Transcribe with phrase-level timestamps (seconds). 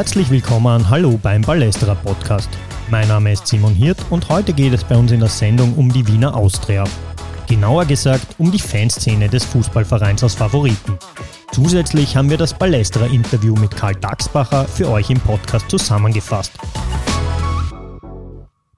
[0.00, 2.48] Herzlich willkommen, hallo beim Ballesterer Podcast.
[2.90, 5.92] Mein Name ist Simon Hirt und heute geht es bei uns in der Sendung um
[5.92, 6.84] die Wiener Austria.
[7.46, 10.98] Genauer gesagt um die Fanszene des Fußballvereins aus Favoriten.
[11.52, 16.52] Zusätzlich haben wir das Ballesterer Interview mit Karl Daxbacher für euch im Podcast zusammengefasst.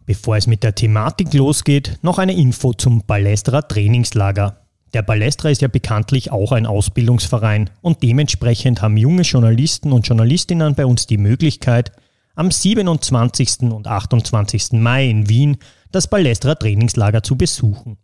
[0.05, 4.62] Bevor es mit der Thematik losgeht, noch eine Info zum Ballesterer Trainingslager.
[4.95, 10.75] Der Ballestra ist ja bekanntlich auch ein Ausbildungsverein und dementsprechend haben junge Journalisten und Journalistinnen
[10.75, 11.93] bei uns die Möglichkeit,
[12.35, 13.71] am 27.
[13.73, 14.73] und 28.
[14.73, 15.57] Mai in Wien
[15.91, 17.99] das Ballestra Trainingslager zu besuchen.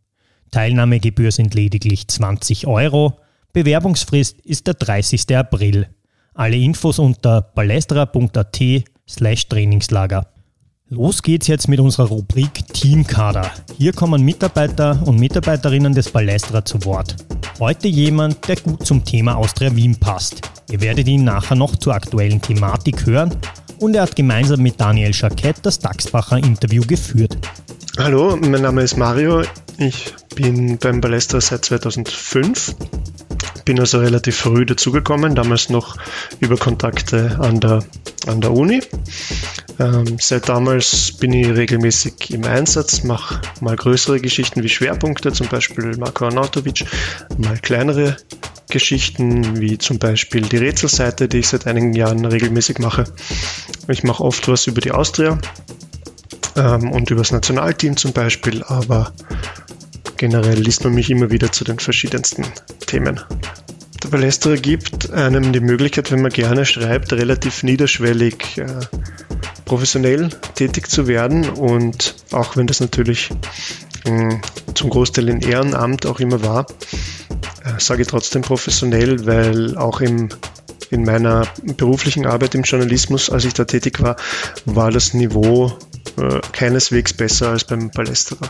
[0.51, 3.19] Teilnahmegebühr sind lediglich 20 Euro,
[3.53, 5.37] Bewerbungsfrist ist der 30.
[5.37, 5.89] April.
[6.35, 8.61] Alle Infos unter ballestra.at
[9.09, 10.27] slash Trainingslager.
[10.91, 13.51] Los geht's jetzt mit unserer Rubrik Teamkader.
[13.77, 17.15] Hier kommen Mitarbeiter und Mitarbeiterinnen des Ballestra zu Wort.
[17.61, 20.51] Heute jemand, der gut zum Thema Austria Wien passt.
[20.71, 23.37] Ihr werdet ihn nachher noch zur aktuellen Thematik hören
[23.81, 27.37] und er hat gemeinsam mit Daniel Schakett das Dachsbacher Interview geführt.
[27.99, 29.43] Hallo, mein Name ist Mario.
[29.77, 32.75] Ich bin beim Ballestra seit 2005
[33.69, 35.99] bin also relativ früh dazugekommen, damals noch
[36.41, 37.85] über Kontakte an der,
[38.27, 38.81] an der Uni.
[39.79, 45.49] Ähm, seit damals bin ich regelmäßig im Einsatz, mache mal größere Geschichten wie Schwerpunkte, zum
[45.49, 46.87] Beispiel Marko Arnautovic,
[47.37, 48.17] mal kleinere
[48.71, 53.05] Geschichten wie zum Beispiel die Rätselseite, die ich seit einigen Jahren regelmäßig mache.
[53.89, 55.39] Ich mache oft was über die Austria
[56.57, 59.13] ähm, und über das Nationalteam zum Beispiel, aber
[60.19, 62.45] generell liest man mich immer wieder zu den verschiedensten
[62.87, 63.21] Themen.
[64.03, 68.67] Der Palästra gibt einem die Möglichkeit, wenn man gerne schreibt, relativ niederschwellig äh,
[69.65, 73.31] professionell tätig zu werden und auch wenn das natürlich
[74.05, 74.37] äh,
[74.75, 76.67] zum Großteil in Ehrenamt auch immer war,
[77.65, 80.29] äh, sage ich trotzdem professionell, weil auch im
[80.91, 81.47] in meiner
[81.77, 84.17] beruflichen Arbeit im Journalismus, als ich da tätig war,
[84.65, 85.77] war das Niveau
[86.21, 88.49] äh, keineswegs besser als beim Palästerer.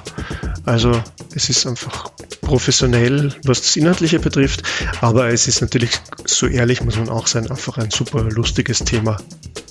[0.64, 0.92] Also
[1.34, 4.62] es ist einfach professionell, was das Inhaltliche betrifft,
[5.00, 5.90] aber es ist natürlich,
[6.24, 9.18] so ehrlich muss man auch sein, einfach ein super lustiges Thema.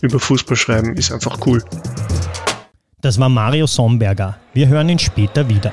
[0.02, 1.64] Über Fußball schreiben ist einfach cool.
[3.02, 4.38] Das war Mario Somberger.
[4.54, 5.72] Wir hören ihn später wieder.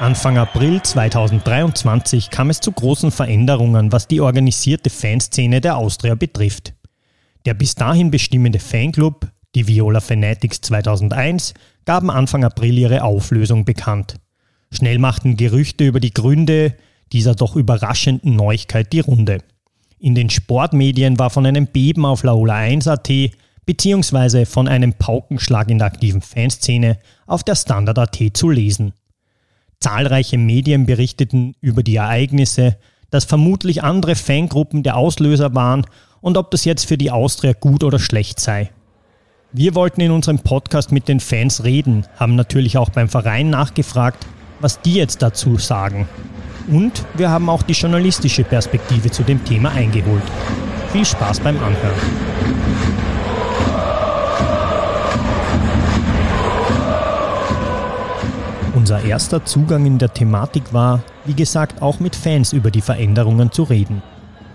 [0.00, 6.74] Anfang April 2023 kam es zu großen Veränderungen, was die organisierte Fanszene der Austria betrifft.
[7.46, 11.54] Der bis dahin bestimmende Fanclub, die Viola Fanatics 2001,
[11.84, 14.16] gaben Anfang April ihre Auflösung bekannt.
[14.72, 16.74] Schnell machten Gerüchte über die Gründe
[17.12, 19.38] dieser doch überraschenden Neuigkeit die Runde.
[20.00, 23.32] In den Sportmedien war von einem Beben auf Laola 1.at
[23.64, 24.44] bzw.
[24.44, 28.92] von einem Paukenschlag in der aktiven Fanszene auf der Standard.at zu lesen.
[29.84, 32.78] Zahlreiche Medien berichteten über die Ereignisse,
[33.10, 35.84] dass vermutlich andere Fangruppen der Auslöser waren
[36.22, 38.70] und ob das jetzt für die Austria gut oder schlecht sei.
[39.52, 44.26] Wir wollten in unserem Podcast mit den Fans reden, haben natürlich auch beim Verein nachgefragt,
[44.58, 46.08] was die jetzt dazu sagen.
[46.66, 50.22] Und wir haben auch die journalistische Perspektive zu dem Thema eingeholt.
[50.92, 52.93] Viel Spaß beim Anhören.
[58.74, 63.52] Unser erster Zugang in der Thematik war, wie gesagt, auch mit Fans über die Veränderungen
[63.52, 64.02] zu reden.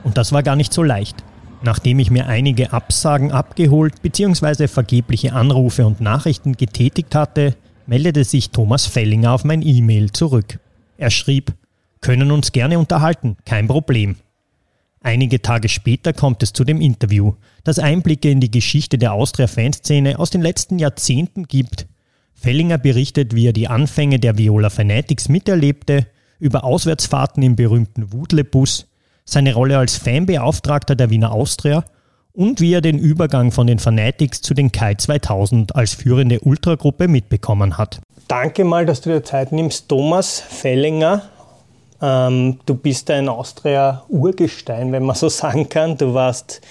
[0.03, 1.24] Und das war gar nicht so leicht.
[1.63, 4.68] Nachdem ich mir einige Absagen abgeholt bzw.
[4.68, 7.56] vergebliche Anrufe und Nachrichten getätigt hatte,
[7.88, 10.59] meldete sich Thomas Fellinger auf mein E-Mail zurück.
[10.97, 11.53] Er schrieb,
[12.01, 14.18] können uns gerne unterhalten, kein Problem.
[15.01, 20.19] Einige Tage später kommt es zu dem Interview, das Einblicke in die Geschichte der Austria-Fanszene
[20.19, 21.88] aus den letzten Jahrzehnten gibt
[22.39, 26.07] Fellinger berichtet, wie er die Anfänge der Viola Fanatics miterlebte,
[26.39, 28.88] über Auswärtsfahrten im berühmten Wudle-Bus,
[29.25, 31.83] seine Rolle als Fanbeauftragter der Wiener Austria
[32.33, 37.07] und wie er den Übergang von den Fanatics zu den Kai 2000 als führende Ultragruppe
[37.07, 38.00] mitbekommen hat.
[38.30, 41.24] Danke mal, dass du dir Zeit nimmst, Thomas Fellinger.
[42.01, 45.97] Ähm, du bist ein Austria-Urgestein, wenn man so sagen kann.
[45.97, 46.62] Du warst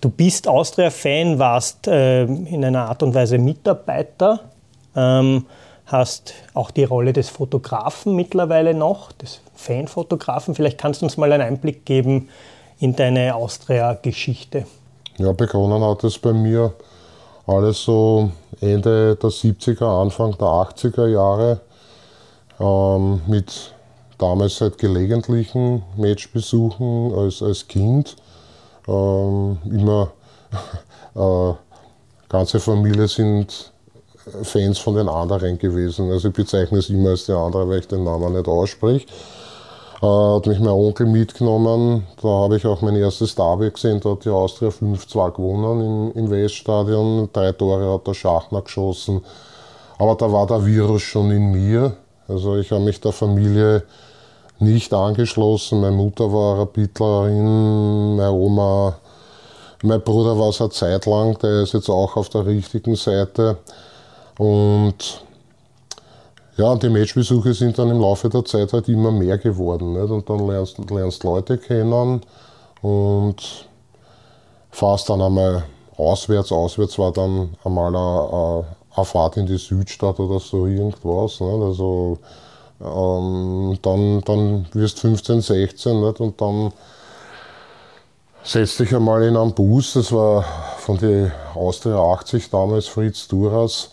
[0.00, 4.49] du bist Austria-Fan, warst äh, in einer Art und Weise Mitarbeiter
[4.96, 5.46] ähm,
[5.86, 10.54] hast auch die Rolle des Fotografen mittlerweile noch, des Fanfotografen.
[10.54, 12.28] Vielleicht kannst du uns mal einen Einblick geben
[12.78, 14.66] in deine Austria-Geschichte.
[15.18, 16.72] Ja, begonnen hat es bei mir
[17.46, 21.60] alles so Ende der 70er, Anfang der 80er Jahre
[22.58, 23.74] ähm, mit
[24.18, 28.16] damals halt gelegentlichen Matchbesuchen als, als Kind.
[28.86, 30.12] Ähm, immer,
[31.14, 31.54] äh,
[32.28, 33.69] ganze Familie sind
[34.42, 36.10] Fans von den anderen gewesen.
[36.10, 39.06] Also ich bezeichne es immer als die andere, weil ich den Namen nicht ausspreche.
[40.02, 42.06] Äh, hat mich mein Onkel mitgenommen.
[42.22, 44.00] Da habe ich auch mein erstes Derby gesehen.
[44.00, 47.28] Da hat die Austria 5-2 gewonnen im, im Weststadion.
[47.32, 49.22] Drei Tore hat der Schachner geschossen.
[49.98, 51.96] Aber da war der Virus schon in mir.
[52.28, 53.82] Also ich habe mich der Familie
[54.60, 55.80] nicht angeschlossen.
[55.80, 58.96] Meine Mutter war Rapidlerin, meine Oma,
[59.82, 63.58] mein Bruder war es eine Zeit lang, der ist jetzt auch auf der richtigen Seite.
[64.40, 65.22] Und
[66.56, 69.92] ja, die Matchbesuche sind dann im Laufe der Zeit halt immer mehr geworden.
[69.92, 70.10] Nicht?
[70.10, 72.22] Und dann lernst du Leute kennen
[72.80, 73.36] und
[74.70, 75.64] fährst dann einmal
[75.94, 76.52] auswärts.
[76.52, 78.64] Auswärts war dann einmal eine,
[78.96, 81.38] eine Fahrt in die Südstadt oder so irgendwas.
[81.40, 81.62] Nicht?
[81.62, 82.16] Also
[82.80, 86.18] ähm, dann, dann wirst du 15, 16 nicht?
[86.18, 86.72] und dann
[88.42, 89.92] setzt dich einmal in einen Bus.
[89.92, 90.46] Das war
[90.78, 93.90] von der Austria 80 damals Fritz Duras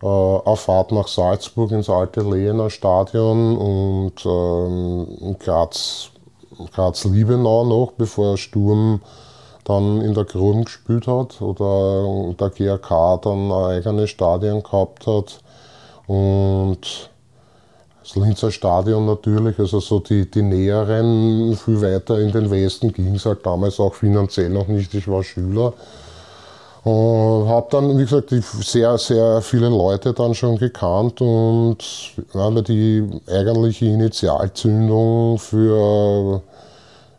[0.00, 6.10] auf Fahrt nach Salzburg ins alte Lehener Stadion und ähm, Graz,
[6.72, 9.00] Graz Liebenau noch, bevor Sturm
[9.64, 15.40] dann in der Grün gespielt hat oder der GRK dann ein eigenes Stadion gehabt hat.
[16.06, 17.10] Und
[18.02, 23.14] das Linzer Stadion natürlich, also so die, die näheren, viel weiter in den Westen ging
[23.14, 24.92] es halt damals auch finanziell noch nicht.
[24.92, 25.72] Ich war Schüler.
[26.84, 31.78] Und habe dann, wie gesagt, sehr, sehr viele Leute dann schon gekannt und
[32.34, 36.42] ja, die eigentliche Initialzündung für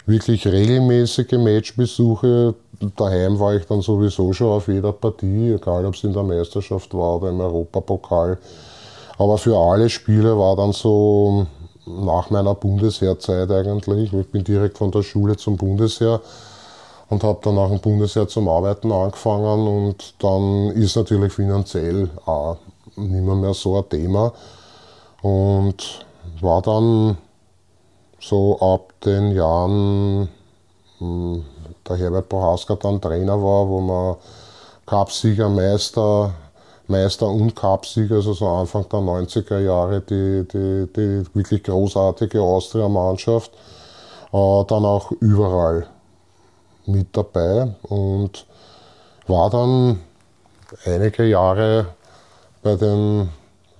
[0.05, 2.53] wirklich regelmäßige Matchbesuche.
[2.95, 6.93] Daheim war ich dann sowieso schon auf jeder Partie, egal ob es in der Meisterschaft
[6.93, 8.37] war oder im Europapokal.
[9.17, 11.47] Aber für alle Spiele war dann so
[11.87, 16.21] nach meiner Bundesheerzeit eigentlich, ich bin direkt von der Schule zum Bundesheer
[17.09, 22.57] und habe dann nach dem Bundesheer zum Arbeiten angefangen und dann ist natürlich finanziell auch
[22.95, 24.33] nicht mehr, mehr so ein Thema
[25.21, 26.05] und
[26.41, 27.17] war dann
[28.19, 30.29] so ab den Jahren,
[30.97, 31.43] hm,
[31.87, 34.15] der Herbert Bohaska dann Trainer war, wo man
[34.85, 36.33] Cupsieger, Meister,
[36.87, 43.51] Meister und Cupsieger, also so Anfang der 90er Jahre, die, die, die wirklich großartige Austria-Mannschaft,
[44.31, 45.87] äh, dann auch überall
[46.87, 48.45] mit dabei und
[49.27, 49.99] war dann
[50.85, 51.87] einige Jahre
[52.61, 53.29] bei den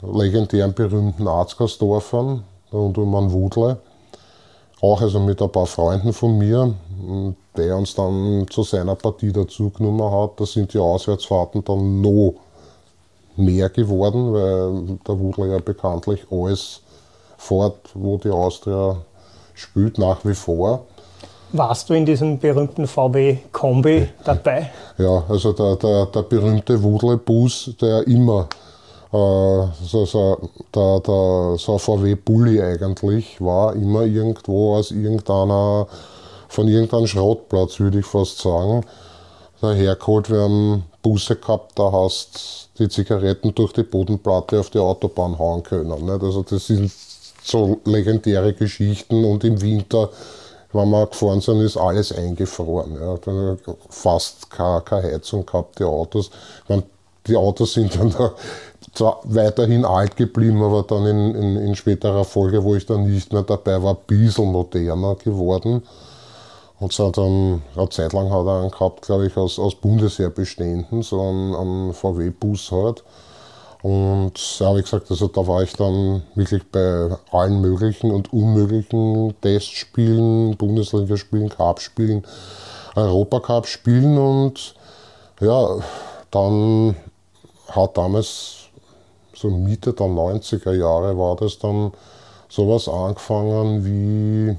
[0.02, 3.78] legendären berühmten Arzgersdorfern rund um an Wudle.
[4.82, 6.74] Auch also mit ein paar Freunden von mir,
[7.56, 10.40] der uns dann zu seiner Partie dazugenommen hat.
[10.40, 12.36] Da sind die Auswärtsfahrten dann noch
[13.38, 16.82] mehr geworden, weil der Wudle ja bekanntlich alles
[17.38, 18.98] fort, wo die Austria
[19.54, 20.86] spielt, nach wie vor.
[21.58, 24.72] Warst du in diesem berühmten VW-Kombi dabei?
[24.98, 28.50] Ja, also der, der, der berühmte Wudle-Bus, der immer
[29.14, 35.88] äh, so, so, der, der, so ein VW-Bulli eigentlich war, immer irgendwo aus irgendeiner,
[36.50, 38.84] von irgendeinem Schrottplatz, würde ich fast sagen,
[39.62, 40.30] dahergeholt.
[40.30, 45.64] Wir haben Busse gehabt, da hast die Zigaretten durch die Bodenplatte auf die Autobahn hauen
[45.64, 46.04] können.
[46.04, 46.22] Nicht?
[46.22, 46.92] Also das sind
[47.42, 50.10] so legendäre Geschichten und im Winter
[50.76, 52.98] wenn wir gefahren sind, ist alles eingefroren.
[53.00, 53.76] Ja.
[53.90, 56.30] Fast keine, keine Heizung gehabt, die Autos.
[56.68, 56.84] Meine,
[57.28, 58.34] die Autos sind dann da
[58.94, 63.34] zwar weiterhin alt geblieben, aber dann in, in, in, späterer Folge, wo ich dann nicht
[63.34, 65.84] mehr dabei war, ein bisschen moderner geworden.
[66.80, 70.30] Und so dann, eine Zeit lang hat er einen gehabt, glaube ich, aus, aus Bundesheer
[70.30, 73.04] bestehenden, so einen, einen VW-Bus halt.
[73.86, 79.40] Und ja, wie gesagt, also da war ich dann wirklich bei allen möglichen und unmöglichen
[79.42, 82.26] Testspielen, Bundesligaspielen, Cup-Spielen,
[82.96, 84.74] Europacup-Spielen und
[85.40, 85.78] ja,
[86.32, 86.96] dann
[87.68, 88.70] hat damals,
[89.36, 91.92] so Mitte der 90er Jahre war das dann
[92.50, 94.58] sowas angefangen wie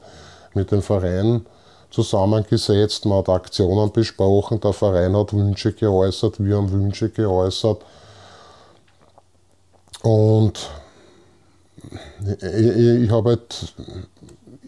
[0.54, 1.46] mit den Vereinen
[1.90, 3.04] zusammengesetzt.
[3.06, 7.82] Man hat Aktionen besprochen, der Verein hat Wünsche geäußert, wir haben Wünsche geäußert.
[10.02, 10.70] Und
[12.40, 13.74] ich, ich habe halt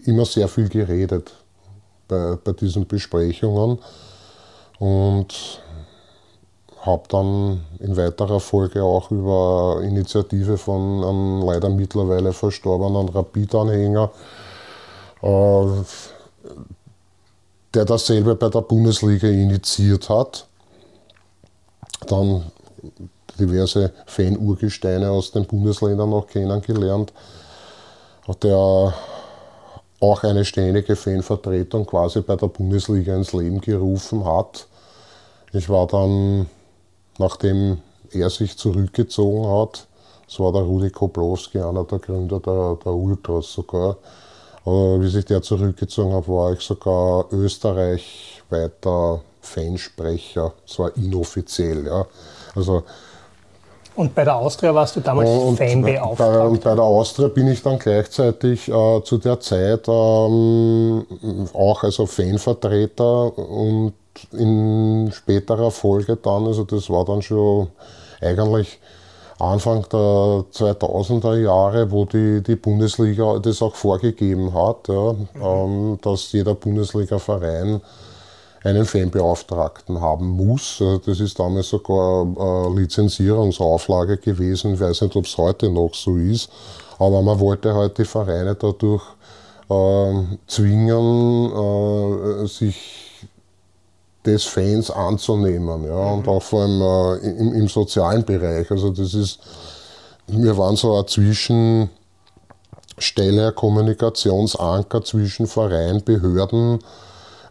[0.05, 1.33] immer sehr viel geredet
[2.09, 3.79] bei, bei diesen Besprechungen.
[4.79, 5.63] Und
[6.81, 14.11] habe dann in weiterer Folge auch über Initiative von einem leider mittlerweile verstorbenen Rapid-Anhänger,
[15.23, 15.67] äh,
[17.75, 20.47] der dasselbe bei der Bundesliga initiiert hat,
[22.07, 22.51] dann
[23.39, 27.13] diverse Fan-Urgesteine aus den Bundesländern noch kennengelernt,
[28.43, 28.95] der
[30.01, 34.67] auch eine ständige Fanvertretung quasi bei der Bundesliga ins Leben gerufen hat.
[35.53, 36.49] Ich war dann,
[37.21, 37.79] nachdem
[38.11, 39.87] er sich zurückgezogen hat,
[40.27, 43.97] das war der Rudi Koblowski, einer der Gründer der, der Ultras sogar.
[44.65, 51.87] Aber wie sich der zurückgezogen hat, war ich sogar österreichweiter Fansprecher, zwar inoffiziell.
[51.87, 52.07] Ja.
[52.55, 52.83] Also,
[53.97, 56.49] und bei der Austria warst du damals und Fanbeauftragter?
[56.49, 61.05] Und bei der Austria bin ich dann gleichzeitig äh, zu der Zeit ähm,
[61.53, 63.95] auch also Fanvertreter und
[64.33, 67.69] in späterer Folge dann, also das war dann schon
[68.21, 68.79] eigentlich
[69.39, 75.29] Anfang der 2000er Jahre, wo die, die Bundesliga das auch vorgegeben hat, ja, mhm.
[75.43, 77.81] ähm, dass jeder Bundesliga-Verein
[78.63, 80.77] einen Fanbeauftragten haben muss.
[80.81, 84.75] Also das ist damals sogar eine Lizenzierungsauflage gewesen.
[84.75, 86.51] Ich weiß nicht, ob es heute noch so ist.
[86.99, 89.03] Aber man wollte halt die Vereine dadurch
[89.71, 91.53] äh, zwingen,
[92.45, 93.10] äh, sich
[94.25, 95.85] des Fans anzunehmen.
[95.85, 96.19] Ja, mhm.
[96.19, 98.71] und auch vor allem äh, im, im, sozialen Bereich.
[98.71, 99.39] Also das ist,
[100.27, 101.91] wir waren so eine Zwischenstelle,
[103.53, 106.79] Kommunikationsanker zwischen Verein, Behörden,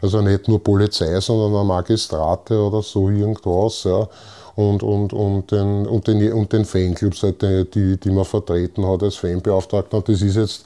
[0.01, 3.83] also nicht nur Polizei, sondern auch Magistrate oder so irgendwas.
[3.83, 4.07] Ja.
[4.55, 7.41] Und, und, und, den, und, den, und den Fanclubs, halt,
[7.73, 9.97] die, die man vertreten hat als Fanbeauftragter.
[9.97, 10.65] Und das ist jetzt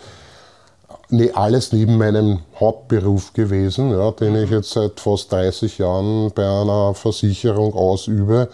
[1.34, 6.94] alles neben meinem Hauptberuf gewesen, ja, den ich jetzt seit fast 30 Jahren bei einer
[6.94, 8.50] Versicherung ausübe.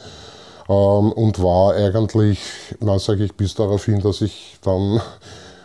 [0.68, 2.40] Ähm, und war eigentlich,
[2.80, 5.02] dann sage ich bis darauf hin, dass ich dann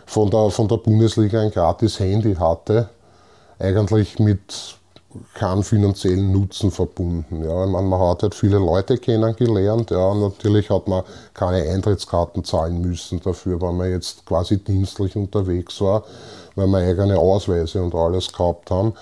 [0.05, 2.89] von der, von der Bundesliga ein gratis Handy hatte.
[3.59, 4.75] Eigentlich mit
[5.33, 7.43] keinen finanziellen Nutzen verbunden.
[7.43, 7.65] Ja.
[7.65, 9.91] Man, man hat halt viele Leute kennengelernt.
[9.91, 10.13] Ja.
[10.13, 11.03] Natürlich hat man
[11.33, 16.03] keine Eintrittskarten zahlen müssen dafür, weil man jetzt quasi dienstlich unterwegs war
[16.55, 18.93] weil wir eigene Ausweise und alles gehabt haben.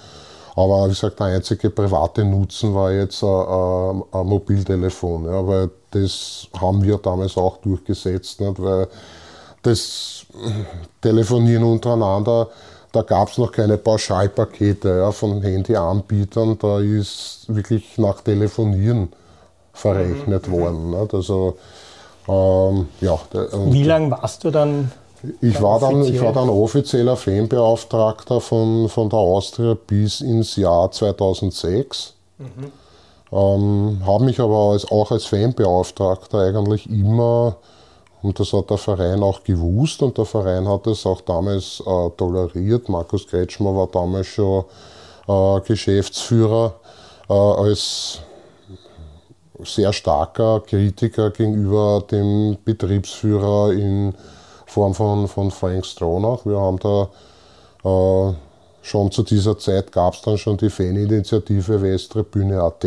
[0.55, 6.47] Aber wie gesagt, der einzige private Nutzen war jetzt ein, ein Mobiltelefon, ja, weil das
[6.59, 8.87] haben wir damals auch durchgesetzt, nicht, weil
[9.63, 10.25] das
[11.01, 12.49] Telefonieren untereinander,
[12.93, 19.09] da gab es noch keine Pauschalpakete ja, von Handyanbietern, da ist wirklich nach Telefonieren
[19.73, 20.51] verrechnet mhm.
[20.51, 20.89] worden.
[20.91, 21.57] Nicht, also,
[22.27, 23.19] ähm, ja,
[23.65, 24.91] Wie lange warst du dann
[25.41, 30.91] ich war, dann, ich war dann offizieller Fanbeauftragter von, von der Austria bis ins Jahr
[30.91, 32.13] 2006.
[32.37, 32.47] Mhm.
[33.31, 37.55] Ähm, habe mich aber als, auch als Fanbeauftragter eigentlich immer,
[38.23, 42.09] und das hat der Verein auch gewusst und der Verein hat es auch damals äh,
[42.17, 42.89] toleriert.
[42.89, 44.63] Markus Kretschmer war damals schon
[45.27, 46.73] äh, Geschäftsführer
[47.29, 48.19] äh, als
[49.63, 54.13] sehr starker Kritiker gegenüber dem Betriebsführer in
[54.65, 56.45] Form von, von Frank Stronach.
[56.45, 57.09] Wir haben da
[57.83, 58.33] äh,
[58.81, 62.85] schon zu dieser Zeit gab es dann schon die Faninitiative Westtribüne.at,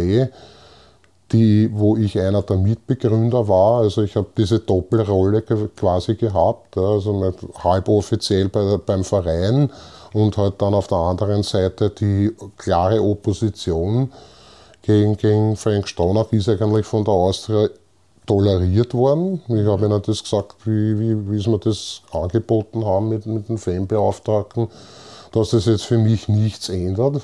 [1.32, 3.80] die, wo ich einer der Mitbegründer war.
[3.80, 7.32] Also ich habe diese Doppelrolle quasi gehabt, also
[7.64, 9.70] halb offiziell bei, beim Verein
[10.12, 14.12] und halt dann auf der anderen Seite die klare Opposition
[14.82, 17.68] gegen, gegen Frank Stronach ist eigentlich von der Austria
[18.24, 19.40] toleriert worden.
[19.48, 23.48] Ich habe ihnen das gesagt, wie, wie, wie sie mir das angeboten haben mit, mit
[23.48, 24.68] den Fanbeauftragten,
[25.32, 27.22] dass das jetzt für mich nichts ändert,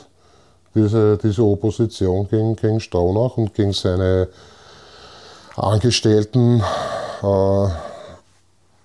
[0.74, 4.28] diese, diese Opposition gegen, gegen Staunach und gegen seine
[5.56, 6.62] Angestellten.
[7.22, 7.68] Äh,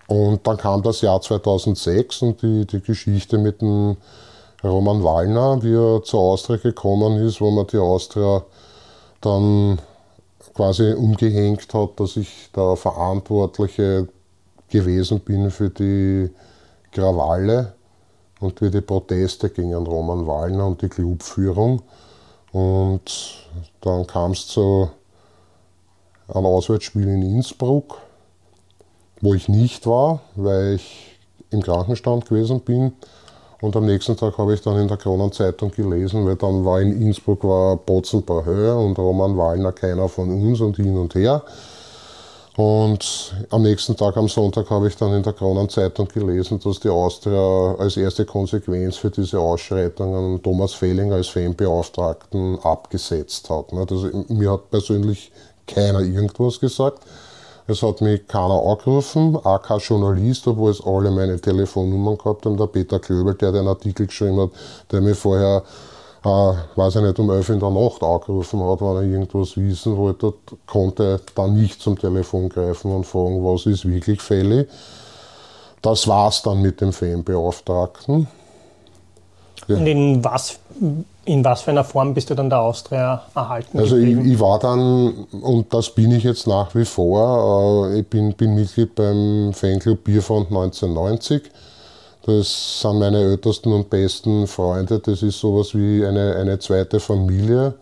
[0.07, 3.97] und dann kam das Jahr 2006 und die, die Geschichte mit dem
[4.63, 8.43] Roman Wallner, wie er zur Austria gekommen ist, wo man die Austria
[9.21, 9.79] dann
[10.53, 14.07] quasi umgehängt hat, dass ich der Verantwortliche
[14.69, 16.29] gewesen bin für die
[16.91, 17.73] Krawalle
[18.39, 21.81] und für die Proteste gegen Roman Wallner und die Clubführung.
[22.51, 23.45] Und
[23.81, 24.89] dann kam es zu
[26.27, 27.97] einem Auswärtsspiel in Innsbruck,
[29.21, 31.17] wo ich nicht war, weil ich
[31.51, 32.93] im Krankenstand gewesen bin.
[33.59, 37.01] Und am nächsten Tag habe ich dann in der Kronenzeitung gelesen, weil dann war in
[37.01, 41.43] Innsbruck war Botzenbauer Höhe und Roman Wallner keiner von uns und hin und her.
[42.57, 46.89] Und am nächsten Tag, am Sonntag, habe ich dann in der Kronenzeitung gelesen, dass die
[46.89, 53.71] Austria als erste Konsequenz für diese Ausschreitungen Thomas Fehling als Fanbeauftragten abgesetzt hat.
[53.73, 55.31] Also, mir hat persönlich
[55.67, 57.03] keiner irgendwas gesagt.
[57.67, 62.57] Es hat mich keiner angerufen, auch kein Journalist, obwohl es alle meine Telefonnummern gehabt haben.
[62.57, 64.49] Der Peter Klöbel, der den Artikel geschrieben hat,
[64.91, 65.61] der mich vorher,
[66.23, 69.97] äh, weiß ich nicht, um 11 in der Nacht angerufen hat, wenn er irgendwas wissen
[69.97, 70.33] wollte,
[70.65, 74.67] konnte dann nicht zum Telefon greifen und fragen, was ist wirklich fällig.
[75.81, 78.27] Das war's dann mit dem Fanbeauftragten.
[79.67, 80.59] Und in was,
[81.25, 83.77] in was für einer Form bist du dann der Austria erhalten?
[83.77, 88.07] Also ich, ich, war dann, und das bin ich jetzt nach wie vor, äh, ich
[88.07, 91.43] bin, bin Mitglied beim Fanclub Bierfront 1990.
[92.27, 94.99] Das sind meine ältesten und besten Freunde.
[94.99, 97.73] Das ist sowas wie eine, eine zweite Familie.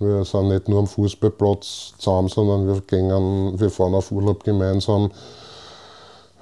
[0.00, 5.12] Wir sind nicht nur am Fußballplatz zusammen, sondern wir, gehen, wir fahren auf Urlaub gemeinsam,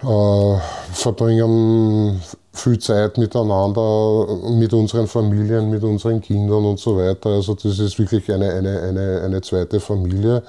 [0.03, 0.57] äh,
[0.95, 7.29] verbringen viel Zeit miteinander, mit unseren Familien, mit unseren Kindern und so weiter.
[7.29, 10.43] Also das ist wirklich eine, eine, eine, eine zweite Familie.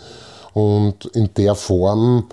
[0.53, 2.27] Und in der Form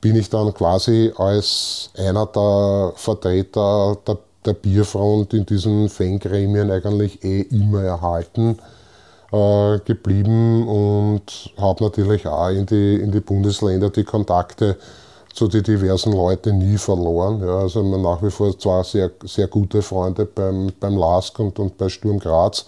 [0.00, 7.22] bin ich dann quasi als einer der Vertreter der, der Bierfront in diesen Fangremien eigentlich
[7.24, 8.58] eh immer erhalten
[9.32, 14.76] äh, geblieben und habe natürlich auch in die, in die Bundesländer die Kontakte
[15.32, 17.40] zu den diversen Leuten nie verloren.
[17.40, 21.76] Ja, also nach wie vor zwar sehr, sehr gute Freunde beim, beim LASK und, und
[21.76, 22.64] bei Sturm Graz,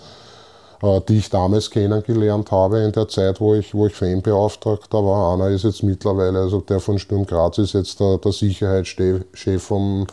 [0.81, 5.35] die ich damals kennengelernt habe in der Zeit, wo ich, wo ich Fanbeauftragter war.
[5.35, 10.07] Einer ist jetzt mittlerweile, also der von Sturm Graz ist jetzt der, der Sicherheitschef vom,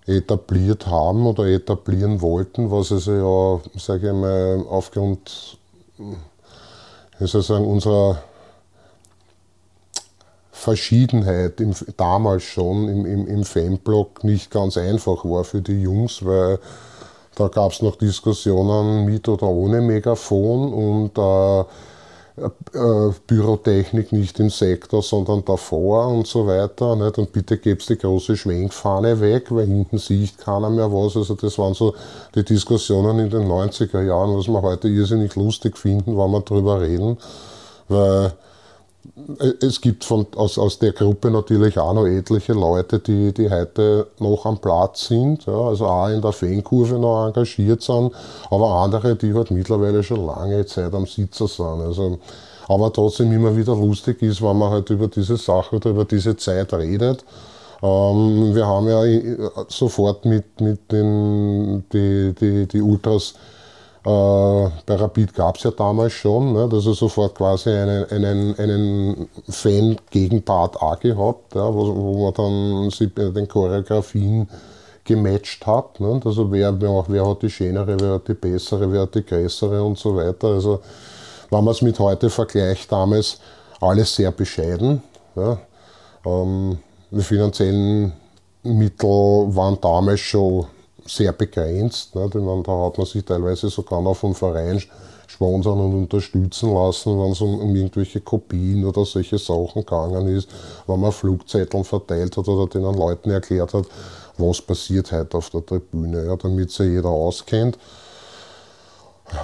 [0.05, 5.57] etabliert haben oder etablieren wollten, was also ja, sage ich mal, aufgrund
[7.19, 8.23] ich sagen, unserer
[10.59, 16.25] Verschiedenheit im, damals schon im, im, im Fanblock nicht ganz einfach war für die Jungs,
[16.25, 16.59] weil
[17.35, 21.63] da gab es noch Diskussionen mit oder ohne Megafon und äh,
[22.73, 26.97] äh, Bürotechnik nicht im Sektor, sondern davor und so weiter.
[26.97, 27.17] Nicht?
[27.17, 31.15] Und bitte gebst die große Schwenkfahne weg, weil hinten sieht keiner mehr was.
[31.15, 31.95] Also das waren so
[32.35, 36.81] die Diskussionen in den 90er Jahren, was wir heute irrsinnig lustig finden, wenn wir darüber
[36.81, 37.17] reden.
[37.87, 38.33] Weil
[39.61, 44.07] es gibt von, aus, aus der Gruppe natürlich auch noch etliche Leute, die, die heute
[44.19, 48.11] noch am Platz sind, ja, also auch in der Fankurve noch engagiert sind,
[48.49, 51.81] aber andere, die halt mittlerweile schon lange Zeit am Sitzer sind.
[51.81, 52.19] Also,
[52.67, 56.35] aber trotzdem immer wieder lustig ist, wenn man halt über diese Sache oder über diese
[56.37, 57.23] Zeit redet.
[57.81, 59.03] Ähm, wir haben ja
[59.69, 63.33] sofort mit, mit den die, die, die Ultras
[64.85, 69.29] bei Rapid gab es ja damals schon, ne, dass er sofort quasi einen, einen, einen
[69.47, 74.47] Fan-Gegenpart auch gehabt, ja, wo, wo man dann sich bei den Choreografien
[75.03, 75.99] gematcht hat.
[75.99, 76.19] Ne?
[76.23, 79.83] Also wer, wer, wer hat die schönere, wer hat die bessere, wer hat die größere
[79.83, 80.47] und so weiter.
[80.47, 80.81] Also
[81.49, 83.39] wenn man es mit heute vergleicht, damals
[83.81, 85.01] alles sehr bescheiden.
[85.35, 85.57] Ja?
[86.25, 86.77] Ähm,
[87.11, 88.13] die finanziellen
[88.63, 90.67] Mittel waren damals schon
[91.09, 92.15] sehr begrenzt.
[92.15, 92.29] Ne?
[92.33, 94.81] Meine, da hat man sich teilweise sogar noch vom Verein
[95.27, 100.49] sponsern und unterstützen lassen, wenn es um, um, irgendwelche Kopien oder solche Sachen gegangen ist,
[100.87, 103.85] wenn man Flugzetteln verteilt hat oder den Leuten erklärt hat,
[104.37, 107.77] was passiert heute auf der Tribüne, ja, damit sich jeder auskennt.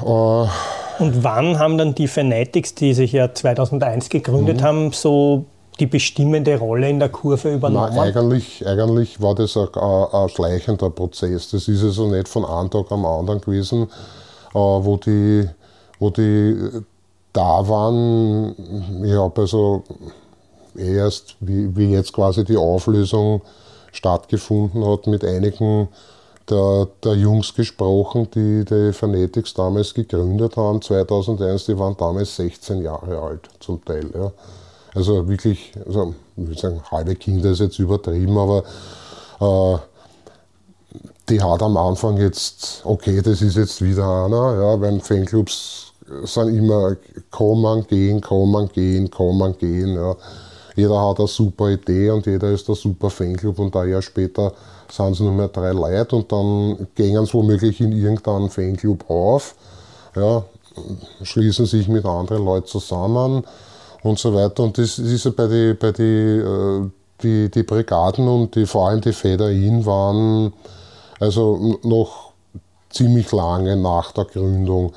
[0.03, 4.63] Äh, und wann haben dann die Fanatics, die sich ja 2001 gegründet mhm.
[4.63, 5.45] haben, so
[5.79, 7.95] die bestimmende Rolle in der Kurve übernommen?
[7.95, 11.49] Nein, eigentlich, eigentlich war das ein, ein, schleichender Prozess.
[11.51, 15.47] Das ist also nicht von einem Tag am anderen gewesen, äh, wo die,
[15.99, 16.83] wo die
[17.33, 18.55] da waren.
[19.03, 19.83] Ich habe also
[20.75, 23.41] erst, wie, wie jetzt quasi die Auflösung
[23.91, 25.89] stattgefunden hat, mit einigen
[26.49, 32.81] der, der Jungs gesprochen, die die Phonetics damals gegründet haben, 2001, die waren damals 16
[32.81, 34.09] Jahre alt zum Teil.
[34.13, 34.31] Ja.
[34.95, 38.63] Also wirklich, also, ich würde sagen, halbe Kinder ist jetzt übertrieben, aber
[39.41, 39.77] äh,
[41.27, 45.91] die hat am Anfang jetzt, okay, das ist jetzt wieder einer, ja, weil Fanclubs
[46.23, 46.95] sind immer
[47.29, 49.95] kommen, gehen, kommen, gehen, kommen, gehen.
[49.95, 50.15] Ja.
[50.75, 54.53] Jeder hat eine super Idee und jeder ist ein super Fanclub und ein Jahr später
[54.89, 59.55] sind es nur mehr drei Leute und dann gehen sie womöglich in irgendeinen Fanclub auf,
[60.15, 60.43] ja,
[61.23, 63.43] schließen sich mit anderen Leuten zusammen
[64.05, 64.63] und so weiter.
[64.63, 66.89] Und das ist ja bei den bei die, äh,
[67.21, 70.53] die, die Brigaden und die, vor allem die Federin waren
[71.19, 72.33] also noch
[72.89, 74.93] ziemlich lange nach der Gründung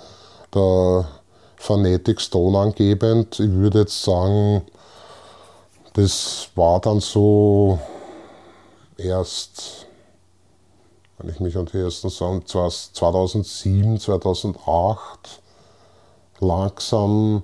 [0.55, 1.09] der
[1.57, 3.41] Phonetics tonangebend.
[3.41, 4.63] Ich würde jetzt sagen,
[5.95, 7.79] das war dann so
[8.99, 9.87] erst,
[11.17, 15.41] wenn ich mich an die ersten sagen, 2007, 2008
[16.41, 17.43] langsam,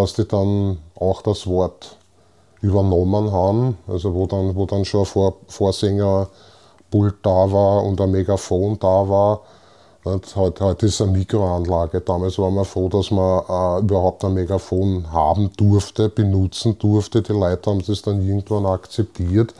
[0.00, 1.96] dass die dann auch das Wort
[2.60, 8.10] übernommen haben, also wo dann, wo dann schon ein Vor Vorsängerpult da war und ein
[8.10, 9.40] Megafon da war.
[10.04, 12.00] Heute, heute ist eine Mikroanlage.
[12.00, 17.20] Damals war man froh, dass man äh, überhaupt ein Megafon haben durfte, benutzen durfte.
[17.20, 19.52] Die Leute haben das dann irgendwann akzeptiert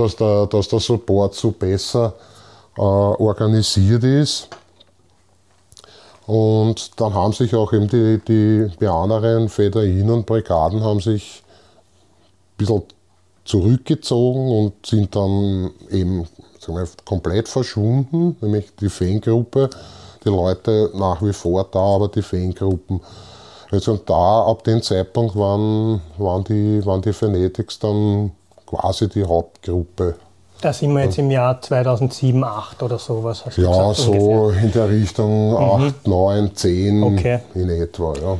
[0.00, 2.14] dass der, dass der Support so besser
[2.76, 4.48] äh, organisiert ist.
[6.30, 12.56] Und dann haben sich auch eben die, die Beaneren, Federin und Brigaden haben sich ein
[12.56, 12.82] bisschen
[13.44, 16.28] zurückgezogen und sind dann eben
[16.68, 19.70] wir, komplett verschwunden, nämlich die Fangruppe.
[20.24, 23.00] Die Leute nach wie vor da, aber die Fangruppen.
[23.72, 28.30] Also und da, ab dem Zeitpunkt waren, waren, die, waren die Phonetics dann
[28.66, 30.14] quasi die Hauptgruppe.
[30.60, 33.46] Da sind wir jetzt im Jahr 2007, 2008 oder sowas.
[33.46, 34.62] Hast du ja, gesagt, so ungefähr.
[34.62, 35.86] in der Richtung mhm.
[35.88, 37.38] 8, 9, 10 okay.
[37.54, 38.14] in etwa.
[38.20, 38.36] Ja.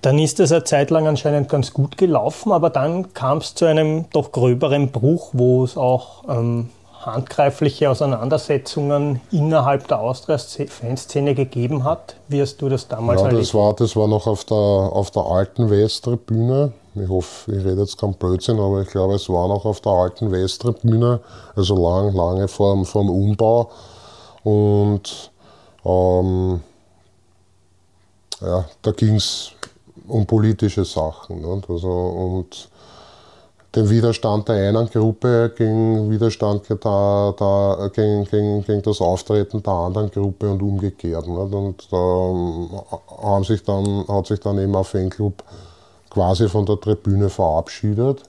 [0.00, 3.64] Dann ist das eine Zeit lang anscheinend ganz gut gelaufen, aber dann kam es zu
[3.64, 6.68] einem doch gröberen Bruch, wo es auch ähm,
[7.06, 12.16] handgreifliche Auseinandersetzungen innerhalb der Austria-Fanszene gegeben hat.
[12.28, 13.44] Wie hast du das damals ja, erlebt?
[13.44, 16.72] Das war, das war noch auf der, auf der alten Westtribüne.
[16.96, 19.92] Ich hoffe, ich rede jetzt kein Blödsinn, aber ich glaube, es war noch auf der
[19.92, 21.20] alten Westtribüne,
[21.56, 23.70] also lang, lange vor, vor dem Umbau.
[24.44, 25.30] Und
[25.84, 26.60] ähm,
[28.40, 29.52] ja, da ging es
[30.06, 31.40] um politische Sachen.
[31.40, 31.68] Nicht?
[31.68, 32.68] Also, und
[33.74, 39.72] den Widerstand der einen Gruppe gegen Widerstand da, da, gegen, gegen, gegen das Auftreten der
[39.72, 41.26] anderen Gruppe und umgekehrt.
[41.26, 41.52] Nicht?
[41.52, 42.70] Und da ähm,
[43.22, 45.42] haben sich dann, hat sich dann eben ein Fanclub
[46.14, 48.22] quasi von der Tribüne verabschiedet.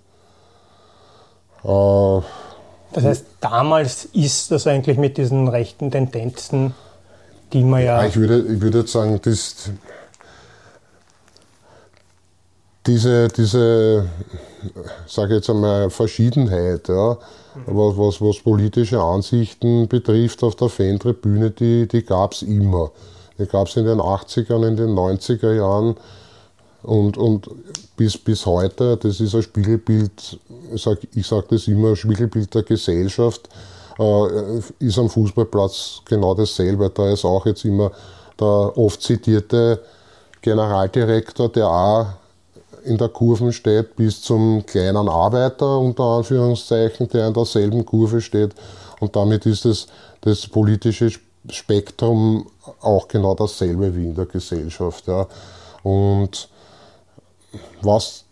[1.63, 2.19] Äh,
[2.91, 6.73] das heißt, damals ist das eigentlich mit diesen rechten Tendenzen,
[7.53, 8.01] die man ja.
[8.01, 9.69] ja ich, würde, ich würde jetzt sagen, das,
[12.85, 14.09] diese, diese
[15.07, 17.17] sage jetzt einmal, Verschiedenheit, ja,
[17.65, 22.91] was, was, was politische Ansichten betrifft auf der Fantribüne, die, die gab es immer.
[23.37, 25.95] Die gab es in den 80er, in den 90er Jahren
[26.85, 27.49] und, und
[27.97, 28.97] bis, bis heute.
[28.97, 30.39] Das ist ein Spiegelbild,
[30.73, 33.49] ich sage sag das immer, ein Spiegelbild der Gesellschaft.
[33.97, 36.89] Äh, ist am Fußballplatz genau dasselbe.
[36.89, 37.91] Da ist auch jetzt immer
[38.39, 39.81] der oft zitierte
[40.41, 42.07] Generaldirektor, der auch
[42.83, 48.53] in der Kurve steht, bis zum kleinen Arbeiter, unter Anführungszeichen, der in derselben Kurve steht.
[48.99, 49.87] Und damit ist es,
[50.21, 51.11] das politische
[51.49, 52.47] Spektrum
[52.81, 55.07] auch genau dasselbe wie in der Gesellschaft.
[55.07, 55.27] Ja.
[55.83, 56.49] Und
[57.81, 58.25] was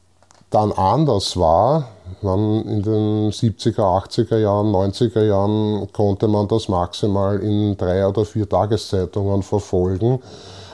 [0.49, 1.89] dann anders war,
[2.21, 8.23] dann in den 70er, 80er Jahren, 90er Jahren konnte man das maximal in drei oder
[8.23, 10.19] vier Tageszeitungen verfolgen,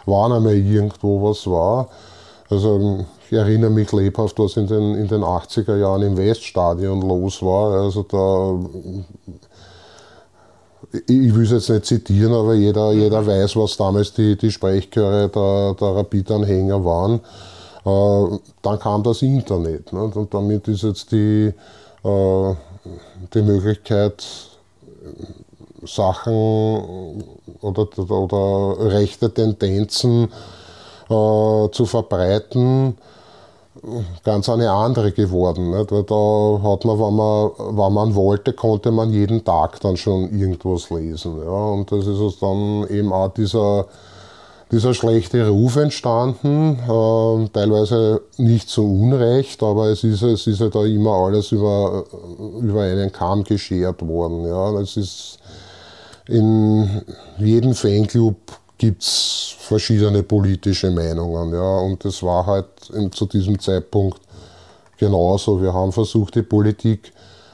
[0.05, 1.88] wann einmal irgendwo was war.
[2.49, 7.41] Also ich erinnere mich lebhaft, was in den, in den 80er Jahren im Weststadion los
[7.41, 7.83] war.
[7.83, 8.59] Also da,
[10.91, 15.29] ich will es jetzt nicht zitieren, aber jeder, jeder weiß, was damals die, die Sprechchöre
[15.29, 17.21] der, der Rapid-Anhänger waren.
[17.85, 19.93] Äh, dann kam das Internet.
[19.93, 20.03] Ne?
[20.03, 21.53] Und damit ist jetzt die,
[22.03, 22.55] äh,
[23.33, 24.25] die Möglichkeit,
[25.85, 27.23] Sachen
[27.61, 30.25] oder, oder rechte Tendenzen
[31.09, 32.97] äh, zu verbreiten,
[34.23, 35.71] ganz eine andere geworden.
[35.71, 35.91] Nicht?
[35.91, 40.37] Weil da hat man, wenn man, wenn man wollte, konnte man jeden Tag dann schon
[40.37, 41.41] irgendwas lesen.
[41.43, 41.49] Ja?
[41.49, 43.85] Und das ist dann eben auch dieser,
[44.71, 50.69] dieser schlechte Ruf entstanden, äh, teilweise nicht so unrecht, aber es ist, es ist ja
[50.69, 52.05] da immer alles über,
[52.62, 54.45] über einen Kamm geschert worden.
[54.45, 54.79] Ja?
[54.79, 55.39] Es ist,
[56.27, 57.01] in
[57.39, 58.36] jedem Fanclub
[58.77, 61.53] gibt es verschiedene politische Meinungen.
[61.53, 62.67] Ja, und das war halt
[63.12, 64.21] zu diesem Zeitpunkt
[64.97, 65.62] genauso.
[65.62, 67.12] Wir haben versucht, die Politik,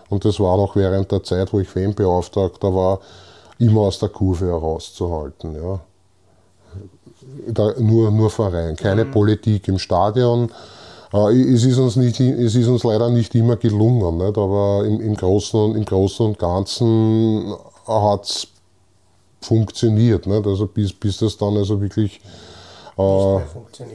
[0.09, 2.99] und das war noch während der Zeit, wo ich Fanbeauftragter war,
[3.57, 5.55] immer aus der Kurve herauszuhalten.
[5.55, 5.79] Ja.
[7.79, 9.11] Nur, nur Verein, keine mhm.
[9.11, 10.49] Politik im Stadion.
[11.13, 14.37] Äh, es, ist uns nicht, es ist uns leider nicht immer gelungen, nicht?
[14.37, 17.53] aber im, im, Großen, im Großen und Ganzen
[17.87, 18.47] hat es
[19.41, 20.27] funktioniert.
[20.27, 20.45] Nicht?
[20.45, 22.19] Also bis, bis das dann also wirklich
[22.97, 23.37] äh,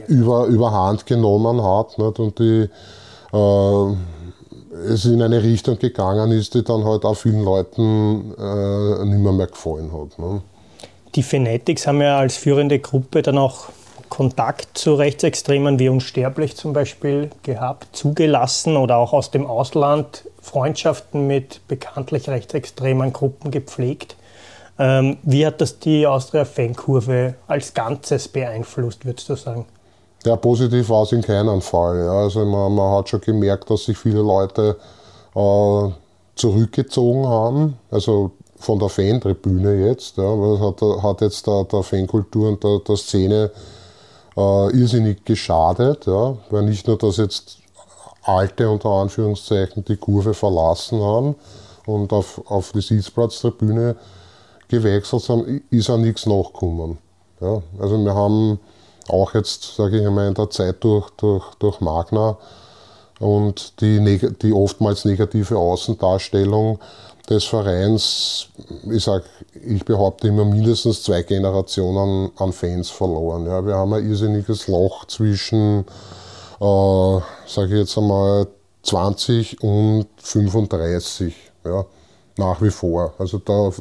[0.07, 2.19] über, überhand genommen hat nicht?
[2.19, 2.69] und die,
[3.33, 3.95] äh,
[4.87, 9.33] es in eine Richtung gegangen ist, die dann halt auch vielen Leuten äh, nicht mehr,
[9.33, 10.17] mehr gefallen hat.
[10.17, 10.41] Ne?
[11.15, 13.65] Die Fanatics haben ja als führende Gruppe dann auch
[14.07, 21.27] Kontakt zu Rechtsextremen wie Unsterblich zum Beispiel gehabt, zugelassen oder auch aus dem Ausland Freundschaften
[21.27, 24.15] mit bekanntlich rechtsextremen Gruppen gepflegt.
[24.79, 29.65] Ähm, wie hat das die Austria-Fankurve als Ganzes beeinflusst, würdest du sagen?
[30.25, 31.99] Ja, positiv war es in keinem Fall.
[31.99, 32.11] Ja.
[32.11, 34.77] Also man, man, hat schon gemerkt, dass sich viele Leute
[35.35, 35.89] äh,
[36.35, 37.77] zurückgezogen haben.
[37.89, 40.17] Also von der Fantribüne jetzt.
[40.17, 40.35] Ja.
[40.35, 43.51] Das hat, hat jetzt der, der Fankultur und der, der Szene
[44.37, 46.05] äh, irrsinnig geschadet.
[46.05, 46.37] Ja.
[46.49, 47.57] Weil nicht nur, dass jetzt
[48.23, 51.35] Alte unter Anführungszeichen die Kurve verlassen haben
[51.85, 53.95] und auf, auf die Sitzplatztribüne
[54.67, 56.97] gewechselt haben, ist auch nichts nachgekommen.
[57.39, 58.59] Ja, also wir haben
[59.09, 62.37] auch jetzt, sage ich einmal, in der Zeit durch, durch, durch Magna
[63.19, 66.79] und die, die oftmals negative Außendarstellung
[67.31, 68.47] des Vereins,
[68.89, 73.45] ich sag, ich behaupte immer mindestens zwei Generationen an Fans verloren.
[73.45, 75.85] Ja, wir haben ein irrsinniges Loch zwischen,
[76.59, 78.47] äh, sage ich jetzt einmal,
[78.83, 81.33] 20 und 35.
[81.63, 81.85] Ja,
[82.35, 83.13] nach wie vor.
[83.17, 83.71] Also da,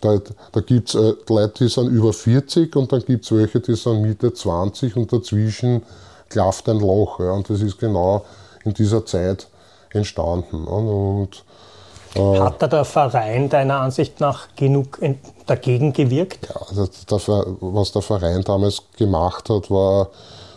[0.00, 0.20] da,
[0.52, 3.74] da gibt es äh, Leute, die sind über 40 und dann gibt es welche, die
[3.74, 5.82] sind Mitte 20 und dazwischen
[6.30, 7.20] klafft ein Loch.
[7.20, 8.24] Ja, und das ist genau
[8.64, 9.48] in dieser Zeit
[9.90, 10.64] entstanden.
[10.64, 11.44] Und,
[12.14, 14.98] äh, Hat da der Verein deiner Ansicht nach genug
[15.46, 16.48] dagegen gewirkt?
[16.48, 20.08] Ja, also der, was der Verein damals gemacht hat, war,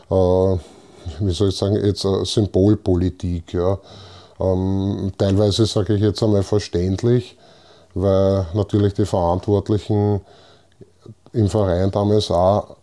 [0.10, 0.58] äh,
[1.20, 3.54] wie soll ich sagen, jetzt Symbolpolitik.
[3.54, 3.78] Ja.
[4.40, 7.38] Ähm, teilweise sage ich jetzt einmal verständlich,
[7.94, 10.22] weil natürlich die Verantwortlichen
[11.34, 12.76] im Verein damals auch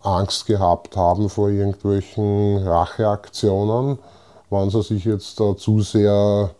[0.00, 3.98] Angst gehabt haben vor irgendwelchen Racheaktionen,
[4.50, 6.50] wenn sie sich jetzt da zu sehr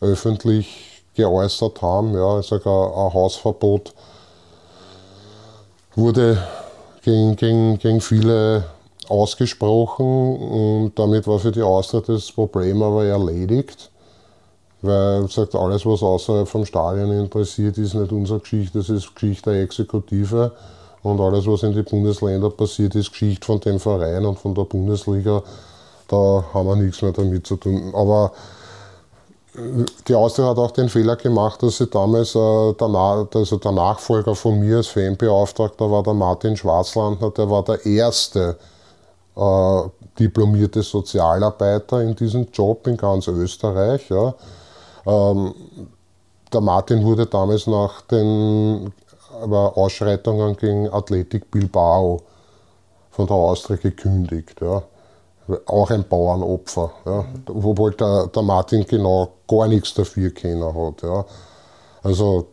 [0.00, 0.89] öffentlich
[1.20, 2.14] geäußert haben.
[2.14, 3.94] Ja, sage, ein Hausverbot
[5.94, 6.38] wurde
[7.02, 8.64] gegen, gegen, gegen viele
[9.08, 13.90] ausgesprochen und damit war für die Austria das Problem aber erledigt.
[14.82, 19.50] Weil sagt, alles, was außerhalb vom Stadion interessiert, ist nicht unsere Geschichte, das ist Geschichte
[19.50, 20.52] der Exekutive.
[21.02, 24.64] Und alles, was in den Bundesländern passiert, ist Geschichte von dem Verein und von der
[24.64, 25.42] Bundesliga.
[26.08, 27.92] Da haben wir nichts mehr damit zu tun.
[27.94, 28.32] Aber
[30.06, 34.34] die Austria hat auch den Fehler gemacht, dass sie damals äh, der, also der Nachfolger
[34.34, 38.56] von mir als Fanbeauftragter war der Martin Schwarzlandner, der war der erste
[39.36, 39.82] äh,
[40.18, 44.08] diplomierte Sozialarbeiter in diesem Job in ganz Österreich.
[44.08, 44.34] Ja.
[45.06, 45.54] Ähm,
[46.52, 48.92] der Martin wurde damals nach den
[49.30, 52.20] Ausschreitungen gegen Athletik Bilbao
[53.10, 54.60] von der Austria gekündigt.
[54.60, 54.82] Ja.
[55.66, 57.24] Auch ein Bauernopfer, ja.
[57.48, 61.02] obwohl der, der Martin genau gar nichts dafür kennen hat.
[61.02, 61.24] Ja.
[62.02, 62.48] Also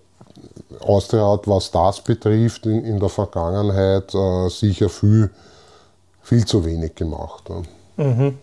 [0.82, 5.32] Austria hat, was das betrifft, in, in der Vergangenheit äh, sicher viel,
[6.22, 7.50] viel zu wenig gemacht.
[7.50, 8.04] Ja.
[8.04, 8.38] Mhm.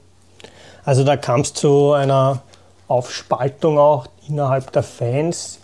[0.84, 2.42] Also da kam es zu einer
[2.88, 5.58] Aufspaltung auch innerhalb der Fans.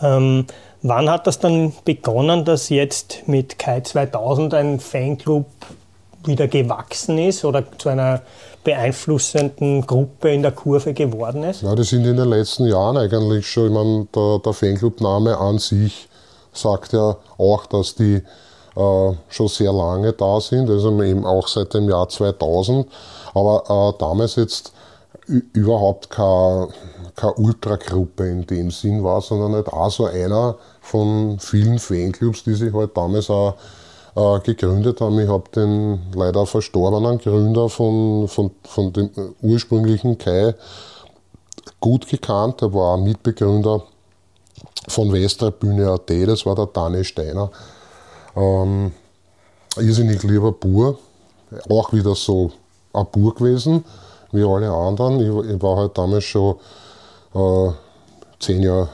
[0.00, 0.46] Ähm,
[0.82, 5.46] wann hat das dann begonnen, dass jetzt mit Kai 2000 ein Fanclub
[6.24, 8.22] wieder gewachsen ist oder zu einer
[8.64, 11.62] beeinflussenden Gruppe in der Kurve geworden ist?
[11.62, 15.58] Ja, das sind in den letzten Jahren eigentlich schon, ich meine, der, der Fanclub-Name an
[15.58, 16.08] sich
[16.52, 18.22] sagt ja auch, dass die
[18.76, 22.86] äh, schon sehr lange da sind, also eben auch seit dem Jahr 2000.
[23.34, 24.72] Aber äh, damals jetzt
[25.26, 26.68] überhaupt keine,
[27.14, 32.54] keine Ultragruppe in dem Sinn war, sondern halt auch so einer von vielen Fanclubs, die
[32.54, 33.54] sich halt damals auch
[34.14, 35.18] äh, gegründet haben.
[35.18, 40.54] Ich habe den leider verstorbenen Gründer von, von, von dem ursprünglichen Kai
[41.80, 42.62] gut gekannt.
[42.62, 43.82] Er war Mitbegründer
[44.88, 47.50] von Westtribüne.at, das war der Dani Steiner.
[48.36, 48.92] Ähm,
[49.76, 50.98] irrsinnig lieber Bur,
[51.70, 52.50] auch wieder so
[52.92, 53.84] ein Bur gewesen
[54.32, 55.20] wie alle anderen.
[55.20, 56.56] Ich, ich war halt damals schon
[57.34, 57.70] äh,
[58.40, 58.88] zehn Jahre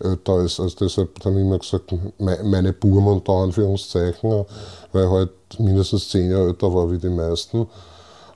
[0.00, 0.60] älter ist.
[0.60, 4.44] Also deshalb habe ich immer gesagt, meine Burm unter Anführungszeichen,
[4.92, 7.66] weil halt mindestens zehn Jahre älter war wie die meisten.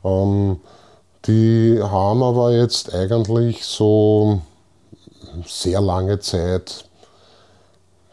[0.04, 0.60] Ähm,
[1.26, 4.40] die haben aber jetzt eigentlich so
[5.46, 6.84] sehr lange Zeit,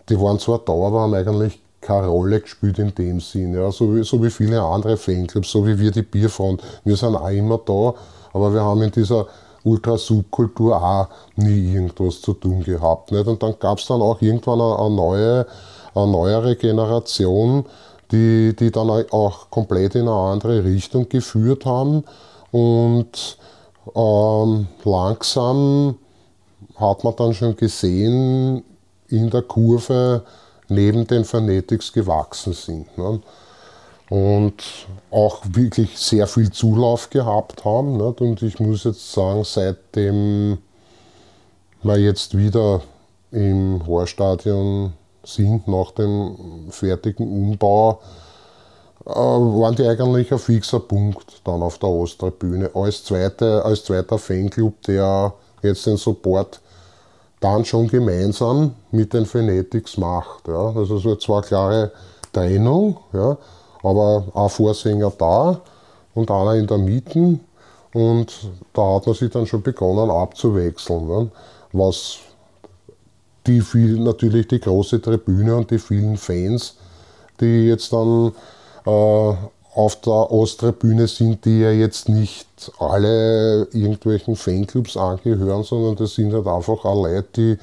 [0.09, 3.53] die waren zwar da, aber haben eigentlich keine Rolle gespielt in dem Sinn.
[3.53, 3.71] Ja.
[3.71, 6.61] So, wie, so wie viele andere Fanclubs, so wie wir die Bierfront.
[6.83, 7.93] Wir sind auch immer da,
[8.33, 9.27] aber wir haben in dieser
[9.63, 13.11] Ultra-Subkultur auch nie irgendwas zu tun gehabt.
[13.11, 13.27] Nicht?
[13.27, 15.45] Und dann gab es dann auch irgendwann eine, eine, neue,
[15.93, 17.65] eine neuere Generation,
[18.11, 22.03] die, die dann auch komplett in eine andere Richtung geführt haben.
[22.51, 23.37] Und
[23.95, 25.95] ähm, langsam
[26.75, 28.63] hat man dann schon gesehen
[29.07, 30.23] in der Kurve
[30.67, 32.97] neben den Phonetics gewachsen sind.
[32.97, 33.19] Ne?
[34.11, 34.61] Und
[35.09, 37.95] auch wirklich sehr viel Zulauf gehabt haben.
[37.95, 38.19] Nicht?
[38.19, 40.57] Und ich muss jetzt sagen, seitdem
[41.81, 42.81] wir jetzt wieder
[43.31, 44.91] im Horstadion
[45.23, 48.01] sind, nach dem fertigen Umbau,
[49.05, 52.69] äh, waren die eigentlich ein fixer Punkt dann auf der Osttribüne.
[52.73, 56.59] Als, zweite, als zweiter Fanclub, der jetzt den Support
[57.39, 60.49] dann schon gemeinsam mit den Phonetics macht.
[60.49, 60.73] Ja.
[60.75, 61.93] Also so zwei klare
[62.33, 63.37] Trennung, ja.
[63.83, 65.61] Aber ein Vorsänger da
[66.13, 67.39] und einer in der Mitte.
[67.93, 68.33] Und
[68.73, 71.07] da hat man sich dann schon begonnen abzuwechseln.
[71.07, 71.31] Ne.
[71.73, 72.19] Was
[73.47, 76.75] die viel, natürlich die große Tribüne und die vielen Fans,
[77.39, 78.33] die jetzt dann
[78.85, 79.33] äh,
[79.73, 86.33] auf der Osttribüne sind, die ja jetzt nicht alle irgendwelchen Fanclubs angehören, sondern das sind
[86.33, 87.57] halt einfach auch Leute, die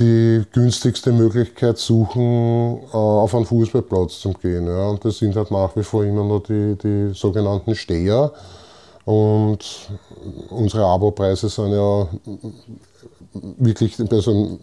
[0.00, 4.66] die günstigste Möglichkeit suchen, äh, auf einen Fußballplatz zu gehen.
[4.66, 4.88] Ja.
[4.88, 8.32] Und das sind halt nach wie vor immer nur die, die sogenannten Steher.
[9.04, 9.90] Und
[10.50, 12.08] unsere Abopreise sind ja
[13.32, 14.58] wirklich also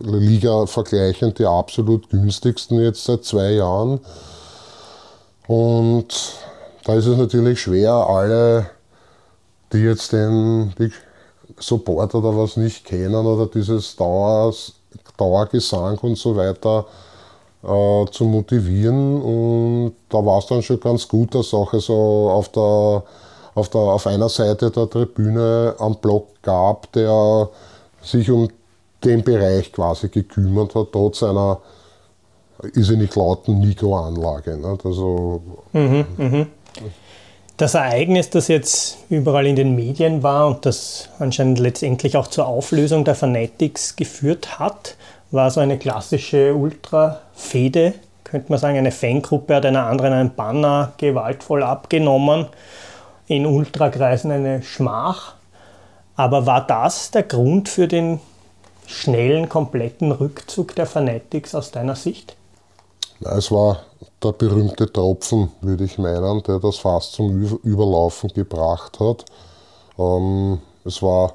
[0.00, 4.00] Liga vergleichend die absolut günstigsten jetzt seit zwei Jahren.
[5.46, 6.34] Und
[6.84, 8.70] da ist es natürlich schwer, alle,
[9.72, 10.90] die jetzt den die
[11.58, 14.52] Support oder was nicht kennen oder dieses Dauer,
[15.16, 16.86] Dauergesang und so weiter
[17.62, 19.22] äh, zu motivieren.
[19.22, 23.02] Und da war es dann schon ganz gut, dass auch so auf, der,
[23.54, 27.48] auf, der, auf einer Seite der Tribüne einen Block gab, der
[28.02, 28.48] sich um
[29.04, 31.58] den Bereich quasi gekümmert hat, trotz einer
[32.74, 34.56] ist ja nicht lauten Mikroanlage.
[34.56, 34.86] Nicht?
[34.86, 36.46] Also, mhm, mh.
[37.62, 42.48] Das Ereignis, das jetzt überall in den Medien war und das anscheinend letztendlich auch zur
[42.48, 44.96] Auflösung der Fanatics geführt hat,
[45.30, 47.94] war so eine klassische Ultra-Fehde,
[48.24, 48.78] könnte man sagen.
[48.78, 52.46] Eine Fangruppe hat einer anderen einen Banner gewaltvoll abgenommen.
[53.28, 55.34] In Ultrakreisen eine Schmach.
[56.16, 58.18] Aber war das der Grund für den
[58.88, 62.34] schnellen, kompletten Rückzug der Fanatics aus deiner Sicht?
[63.20, 63.82] Es war
[64.22, 69.24] der berühmte Tropfen, würde ich meinen, der das fast zum Überlaufen gebracht hat.
[69.98, 71.34] Ähm, es war,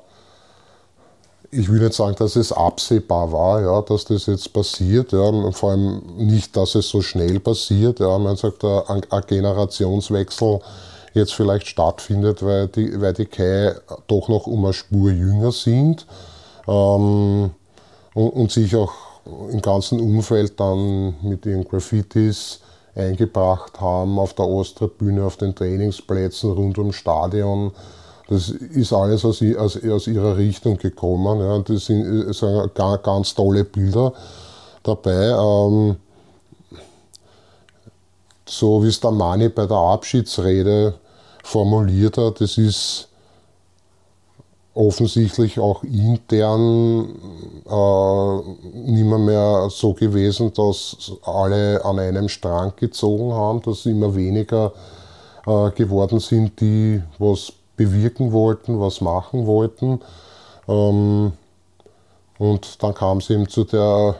[1.51, 5.11] ich will nicht sagen, dass es absehbar war, ja, dass das jetzt passiert.
[5.11, 7.99] Ja, vor allem nicht, dass es so schnell passiert.
[7.99, 10.59] Ja, man sagt, ein, ein Generationswechsel
[11.13, 13.75] jetzt vielleicht stattfindet, weil die, weil die Kai
[14.07, 16.05] doch noch um eine Spur jünger sind
[16.67, 17.51] ähm,
[18.13, 18.93] und, und sich auch
[19.51, 22.61] im ganzen Umfeld dann mit ihren Graffitis
[22.97, 27.71] eingebracht haben, auf der Osttribüne, auf den Trainingsplätzen rund ums Stadion.
[28.27, 31.39] Das ist alles aus, aus, aus ihrer Richtung gekommen.
[31.39, 31.59] Ja.
[31.59, 34.13] Das sind, sind ganz, ganz tolle Bilder
[34.83, 35.29] dabei.
[35.29, 35.95] Ähm,
[38.45, 40.95] so wie es der Mani bei der Abschiedsrede
[41.43, 43.07] formuliert hat, das ist
[44.77, 47.09] offensichtlich auch intern
[47.65, 54.15] äh, nicht mehr, mehr so gewesen, dass alle an einem Strang gezogen haben, dass immer
[54.15, 54.73] weniger
[55.47, 59.99] äh, geworden sind, die was bewirken wollten, was machen wollten.
[60.67, 61.33] Ähm,
[62.37, 64.15] und dann kam es eben zu der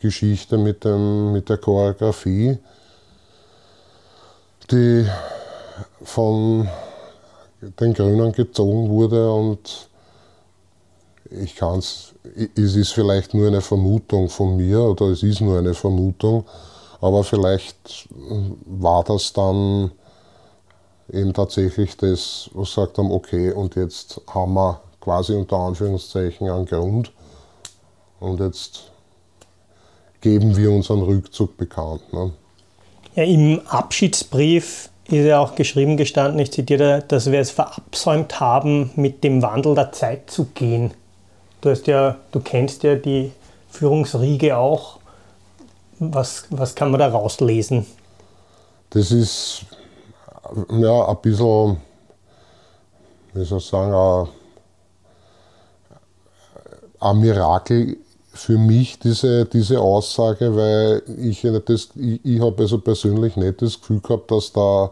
[0.00, 2.58] Geschichte mit, dem, mit der Choreografie,
[4.72, 5.06] die
[6.02, 6.68] von
[7.80, 9.88] den Grünen gezogen wurde und
[11.30, 12.14] ich kann es,
[12.56, 16.44] es ist vielleicht nur eine Vermutung von mir oder es ist nur eine Vermutung,
[17.00, 18.08] aber vielleicht
[18.66, 19.90] war das dann
[21.12, 26.66] eben tatsächlich das, was sagt haben, okay, und jetzt haben wir quasi unter Anführungszeichen einen
[26.66, 27.12] Grund
[28.20, 28.90] und jetzt
[30.20, 32.12] geben wir unseren Rückzug bekannt.
[32.12, 32.32] Ne?
[33.14, 38.90] Ja, Im Abschiedsbrief ist ja auch geschrieben gestanden, ich zitiere, dass wir es verabsäumt haben,
[38.96, 40.92] mit dem Wandel der Zeit zu gehen.
[41.60, 43.32] Du, hast ja, du kennst ja die
[43.68, 44.98] Führungsriege auch.
[45.98, 47.86] Was, was kann man da rauslesen?
[48.90, 49.66] Das ist
[50.70, 51.76] ja ein bisschen,
[53.32, 54.28] wie soll ich sagen, ein,
[57.00, 57.98] ein Mirakel
[58.34, 64.00] für mich, diese, diese Aussage, weil ich, ich, ich habe also persönlich nicht das Gefühl
[64.00, 64.90] gehabt, dass da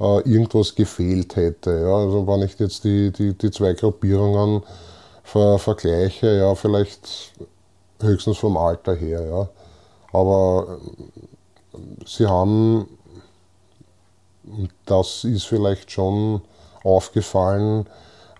[0.00, 1.70] äh, irgendwas gefehlt hätte.
[1.70, 1.96] Ja.
[1.96, 4.62] Also wenn ich jetzt die, die, die zwei Gruppierungen
[5.22, 7.32] ver, vergleiche, ja, vielleicht
[8.00, 9.48] höchstens vom Alter her, ja.
[10.12, 10.78] Aber
[11.74, 12.88] äh, sie haben,
[14.86, 16.40] das ist vielleicht schon
[16.84, 17.86] aufgefallen,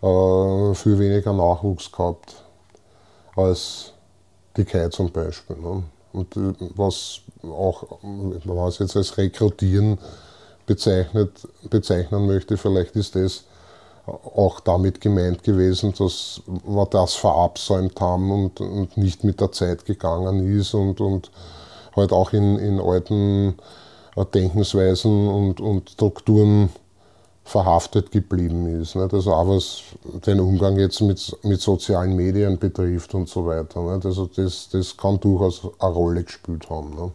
[0.01, 2.44] äh, viel weniger Nachwuchs gehabt
[3.36, 3.92] als
[4.59, 5.56] die zum Beispiel.
[5.56, 5.82] Ne?
[6.12, 9.98] Und äh, was auch, wenn man es jetzt als Rekrutieren
[10.66, 11.30] bezeichnet,
[11.70, 13.44] bezeichnen möchte, vielleicht ist das
[14.06, 19.84] auch damit gemeint gewesen, dass wir das verabsäumt haben und, und nicht mit der Zeit
[19.84, 21.30] gegangen ist und, und
[21.94, 23.59] halt auch in, in alten
[24.16, 26.70] äh, Denkensweisen und, und Strukturen
[27.49, 28.94] verhaftet geblieben ist.
[28.94, 29.14] Nicht?
[29.14, 29.80] Also auch was
[30.26, 33.80] den Umgang jetzt mit, mit sozialen Medien betrifft und so weiter.
[33.80, 34.05] Nicht?
[34.05, 36.90] Also das, das kann durchaus eine Rolle gespielt haben.
[36.90, 37.12] Nicht?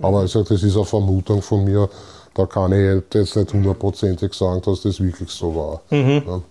[0.00, 1.88] Aber also das ist eine Vermutung von mir,
[2.34, 5.80] da kann ich jetzt nicht hundertprozentig sagen, dass das wirklich so war.
[5.88, 6.22] Mhm.
[6.26, 6.42] Ja.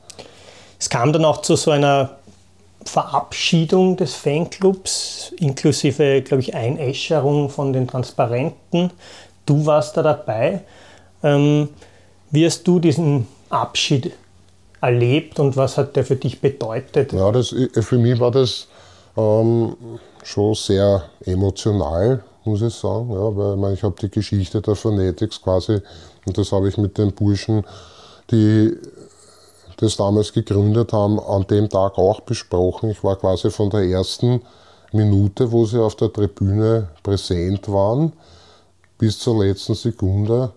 [0.80, 2.18] Es kam dann auch zu so einer
[2.86, 8.91] Verabschiedung des Fanclubs, inklusive, glaube ich, Einäscherung von den Transparenten.
[9.45, 10.64] Du warst da dabei.
[11.22, 11.70] Ähm,
[12.36, 14.12] wie hast du diesen Abschied
[14.82, 17.14] erlebt und was hat der für dich bedeutet?
[17.14, 18.68] Ja, das, für mich war das
[19.18, 19.76] ähm,
[20.24, 23.10] schon sehr emotional, muss ich sagen.
[23.12, 25.80] Ja, weil ich, ich habe die Geschichte der Phonetics quasi,
[26.26, 27.64] und das habe ich mit den Burschen,
[28.32, 28.76] die
[29.78, 32.92] das damals gegründet haben, an dem Tag auch besprochen.
[32.92, 34.42] Ich war quasi von der ersten
[34.92, 38.14] Minute, wo sie auf der Tribüne präsent waren,
[38.98, 40.52] bis zur letzten Sekunde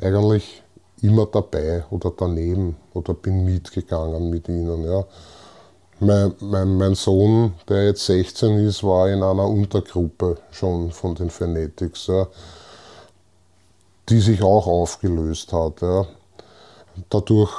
[0.00, 0.62] eigentlich
[1.02, 4.84] immer dabei oder daneben oder bin mitgegangen mit ihnen.
[4.84, 5.04] Ja.
[6.00, 11.30] Mein, mein, mein, Sohn, der jetzt 16 ist, war in einer Untergruppe schon von den
[11.30, 12.26] Phonetics, ja,
[14.08, 15.80] die sich auch aufgelöst hat.
[15.82, 16.06] Ja.
[17.08, 17.52] Dadurch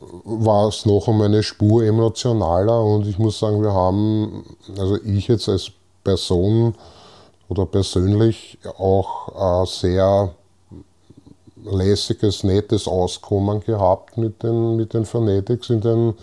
[0.00, 4.44] war es noch um eine Spur emotionaler und ich muss sagen, wir haben,
[4.78, 5.70] also ich jetzt als
[6.04, 6.74] Person
[7.48, 10.34] oder persönlich auch ein sehr
[11.64, 16.14] lässiges, nettes Auskommen gehabt mit den, mit den Phonetics in den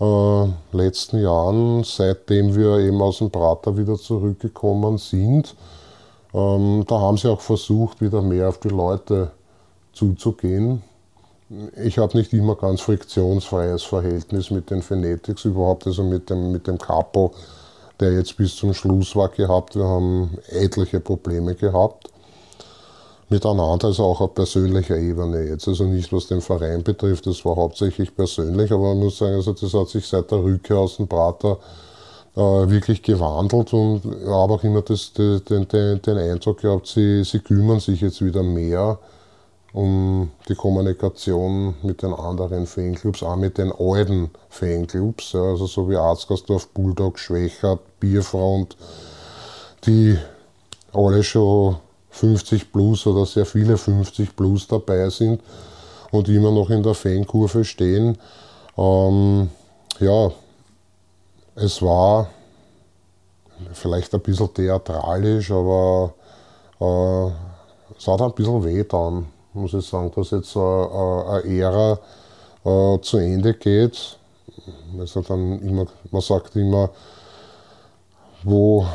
[0.00, 5.54] äh, letzten Jahren, seitdem wir eben aus dem Prater wieder zurückgekommen sind.
[6.32, 9.30] Ähm, da haben sie auch versucht, wieder mehr auf die Leute
[9.92, 10.82] zuzugehen.
[11.82, 16.68] Ich habe nicht immer ganz friktionsfreies Verhältnis mit den Phonetics, überhaupt also mit dem, mit
[16.68, 17.32] dem Capo,
[17.98, 19.74] der jetzt bis zum Schluss war, gehabt.
[19.74, 22.10] Wir haben etliche Probleme gehabt
[23.30, 25.68] miteinander, also auch auf persönlicher Ebene jetzt.
[25.68, 29.52] Also nicht was den Verein betrifft, das war hauptsächlich persönlich, aber man muss sagen, also
[29.52, 31.58] das hat sich seit der Rückkehr aus dem Prater
[32.36, 37.40] äh, wirklich gewandelt und habe auch immer das, den, den, den Eindruck gehabt, sie, sie
[37.40, 38.98] kümmern sich jetzt wieder mehr
[39.72, 45.88] um die Kommunikation mit den anderen Fanclubs, auch mit den alten Fanclubs, ja, also so
[45.88, 48.76] wie Arzgersdorf, Bulldog, Schwächert, Bierfront,
[49.86, 50.18] die
[50.92, 51.76] alle schon
[52.10, 55.40] 50 plus oder sehr viele 50 plus dabei sind
[56.10, 58.18] und immer noch in der Fankurve stehen.
[58.76, 59.50] Ähm,
[60.00, 60.30] ja,
[61.54, 62.28] es war
[63.72, 66.14] vielleicht ein bisschen theatralisch, aber
[66.80, 71.98] äh, es hat ein bisschen weh dann, muss ich sagen, dass jetzt äh, eine Ära
[72.64, 74.18] äh, zu Ende geht.
[74.98, 76.90] Also dann immer, man sagt immer,
[78.42, 78.86] wo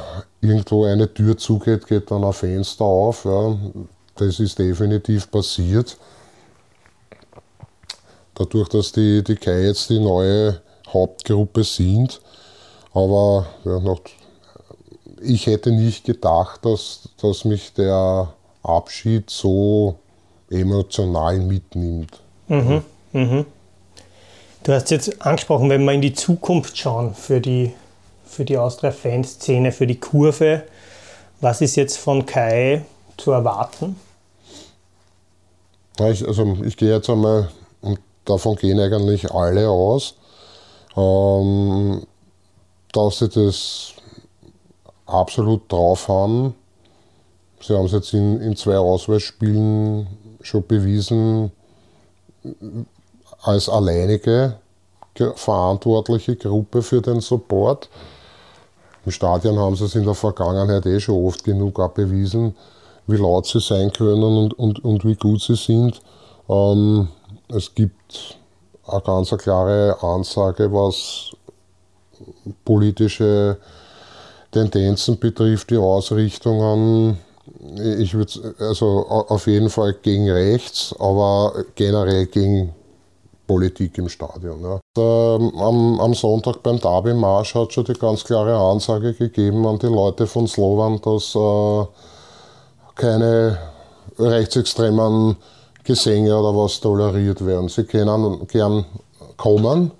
[0.42, 3.26] irgendwo eine Tür zugeht, geht dann ein Fenster auf.
[3.26, 3.58] Ja.
[4.16, 5.98] Das ist definitiv passiert.
[8.34, 12.22] Dadurch, dass die, die Kai jetzt die neue Hauptgruppe sind.
[12.94, 14.02] Aber ja, noch,
[15.22, 18.34] ich hätte nicht gedacht, dass, dass mich der
[18.64, 19.96] Abschied so
[20.50, 22.22] emotional mitnimmt.
[22.48, 22.82] Mhm,
[23.12, 23.46] mhm.
[24.64, 27.74] Du hast jetzt angesprochen, wenn wir in die Zukunft schauen für die
[28.36, 30.64] für die Austria-Fanszene, für die Kurve.
[31.40, 32.84] Was ist jetzt von Kai
[33.18, 33.96] zu erwarten?
[36.00, 37.50] Ich, also ich gehe jetzt einmal,
[37.82, 40.16] und davon gehen eigentlich alle aus,
[40.98, 42.06] ähm,
[42.92, 43.94] dass sie das
[45.06, 46.56] absolut drauf haben.
[47.62, 50.08] Sie haben es jetzt in, in zwei Auswahlspielen
[50.42, 51.52] schon bewiesen,
[53.42, 54.58] als alleinige
[55.36, 57.90] verantwortliche Gruppe für den Support
[59.06, 62.56] Im Stadion haben sie es in der Vergangenheit eh schon oft genug abbewiesen,
[63.08, 66.02] wie laut sie sein können und, und, und wie gut sie sind.
[66.50, 67.10] Ähm,
[67.50, 68.38] es gibt
[68.88, 71.32] eine ganz klare Ansage, was
[72.64, 73.58] politische
[74.52, 77.20] Tendenzen betrifft, die Ausrichtungen.
[78.00, 82.74] Ich würde also auf jeden Fall gegen rechts, aber generell gegen
[83.48, 84.62] Politik im Stadion.
[84.62, 84.80] Ja.
[84.98, 89.88] Ähm, am, am, Sonntag beim Derby-Marsch hat schon die ganz klare Ansage gegeben an die
[89.88, 91.86] Leute von Slovan, dass äh,
[92.96, 93.58] keine
[94.18, 95.36] rechtsextremen
[95.84, 97.70] Gesänge oder was toleriert werden.
[97.70, 98.86] Sie können gern
[99.38, 99.92] kommen,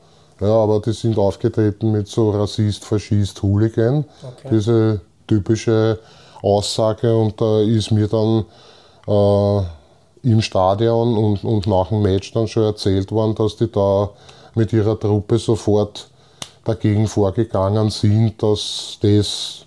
[0.42, 4.06] ja, aber die sind aufgetreten mit so Rassist, Faschist, Hooligan.
[4.22, 4.50] Okay.
[4.52, 6.00] Diese typische
[6.42, 8.46] Aussage und da ist mir dann
[9.08, 9.66] äh,
[10.26, 14.10] im Stadion und, und nach dem Match dann schon erzählt worden, dass die da
[14.56, 16.10] mit ihrer Truppe sofort
[16.64, 19.66] dagegen vorgegangen sind, dass das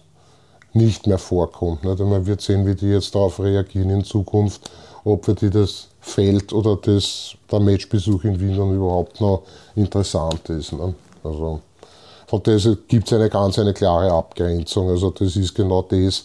[0.72, 1.84] nicht mehr vorkommt.
[1.84, 2.00] Nicht?
[2.00, 4.68] man wird sehen, wie die jetzt darauf reagieren in Zukunft,
[5.04, 9.42] ob für die das Feld oder das, der Matchbesuch in Wien dann überhaupt noch
[9.76, 10.72] interessant ist.
[10.72, 10.94] Ne?
[11.22, 11.60] Also
[12.26, 14.88] von daher gibt es eine ganz eine klare Abgrenzung.
[14.90, 16.24] Also das ist genau das,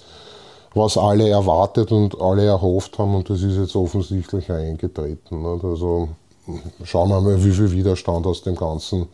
[0.74, 5.42] was alle erwartet und alle erhofft haben und das ist jetzt offensichtlich eingetreten.
[5.42, 5.60] Ne?
[5.64, 6.10] Also
[6.84, 9.08] schauen wir mal, wie viel Widerstand aus dem Ganzen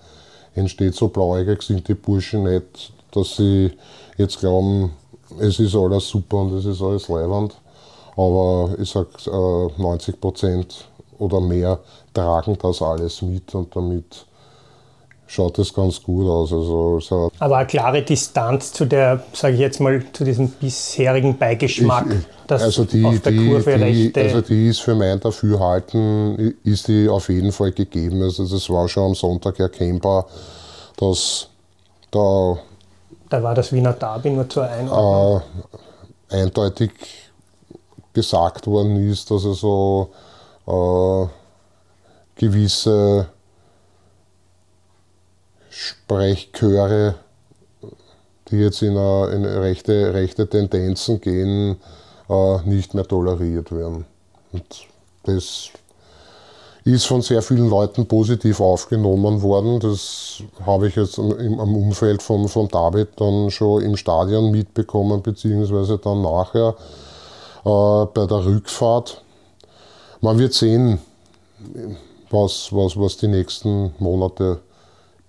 [0.56, 0.96] entsteht.
[0.96, 3.72] So blauäugig sind die Burschen nicht, dass sie
[4.18, 4.92] jetzt glauben,
[5.40, 7.56] es ist alles super und es ist alles leibend.
[8.16, 10.86] Aber ich sage, 90 Prozent
[11.20, 11.80] oder mehr
[12.14, 14.26] tragen das alles mit und damit
[15.30, 16.52] schaut es ganz gut aus.
[16.52, 21.38] Also, so Aber eine klare Distanz zu der, sage ich jetzt mal, zu diesem bisherigen
[21.38, 24.22] Beigeschmack, ich, dass also die, auf der die, Kurve die, rechte...
[24.22, 28.24] Also die ist für mein Dafürhalten, ist die auf jeden Fall gegeben.
[28.24, 30.26] Also das war schon am Sonntag erkennbar,
[30.98, 31.48] dass
[32.10, 32.58] da...
[33.30, 35.44] Da war das Wiener Derby nur zur Einordnung.
[36.32, 36.92] Äh, eindeutig
[38.14, 40.10] gesagt worden ist, dass also
[40.66, 41.28] äh,
[42.36, 43.28] gewisse
[45.70, 47.16] Sprechchöre,
[48.50, 51.78] die jetzt in, in rechte, rechte Tendenzen gehen,
[52.30, 54.06] äh, nicht mehr toleriert werden.
[54.52, 54.88] Und
[55.24, 55.70] das
[56.84, 59.80] ist von sehr vielen Leuten positiv aufgenommen worden.
[59.80, 65.98] Das habe ich jetzt im, Umfeld von, von David dann schon im Stadion mitbekommen, beziehungsweise
[65.98, 66.76] dann nachher
[67.66, 69.22] äh, bei der Rückfahrt.
[70.22, 71.00] Man wird sehen,
[72.30, 74.60] was, was, was die nächsten Monate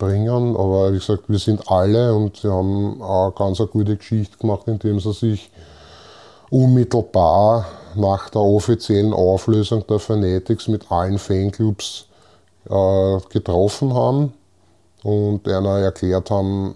[0.00, 4.36] bringen, aber wie gesagt, wir sind alle und sie haben eine ganz eine gute Geschichte
[4.38, 5.52] gemacht, indem sie sich
[6.50, 12.06] unmittelbar nach der offiziellen Auflösung der Fanatics mit allen Fanclubs
[12.68, 14.32] äh, getroffen haben
[15.02, 16.74] und einer erklärt haben,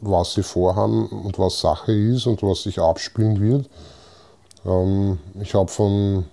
[0.00, 3.68] was sie vorhaben und was Sache ist und was sich abspielen wird.
[4.64, 6.24] Ähm, ich habe von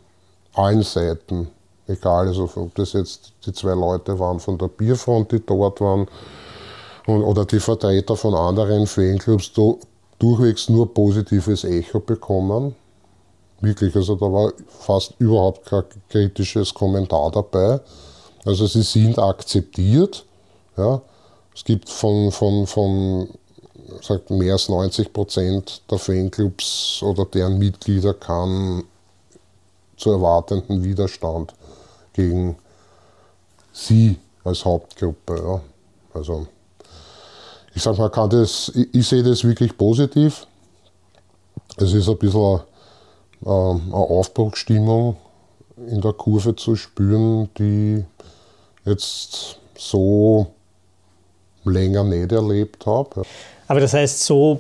[0.54, 1.50] allen Seiten,
[1.88, 6.08] egal also ob das jetzt die zwei Leute waren von der Bierfront, die dort waren,
[7.08, 9.52] oder die Vertreter von anderen Fanclubs
[10.20, 12.76] durchwegs nur positives Echo bekommen.
[13.60, 17.82] Wirklich, also da war fast überhaupt kein kritisches Kommentar dabei.
[18.46, 20.26] Also sie sind akzeptiert.
[20.78, 21.02] Ja.
[21.54, 23.30] Es gibt von, von, von
[24.02, 28.84] sagt, mehr als 90 Prozent der Fanclubs oder deren Mitglieder kann
[29.98, 31.54] zu erwartenden Widerstand
[32.14, 32.56] gegen
[33.72, 35.36] sie als Hauptgruppe.
[35.36, 35.62] Ja.
[36.14, 36.48] Also
[37.76, 40.46] ich sage mal, kann das, ich, ich, sehe das wirklich positiv.
[41.78, 42.62] Es ist ein bisschen
[43.46, 45.18] ähm, eine Aufbruchsstimmung
[45.88, 48.06] in der Kurve zu spüren, die
[48.86, 50.48] jetzt so
[51.66, 53.24] länger nicht erlebt habe.
[53.68, 54.60] Aber das heißt, so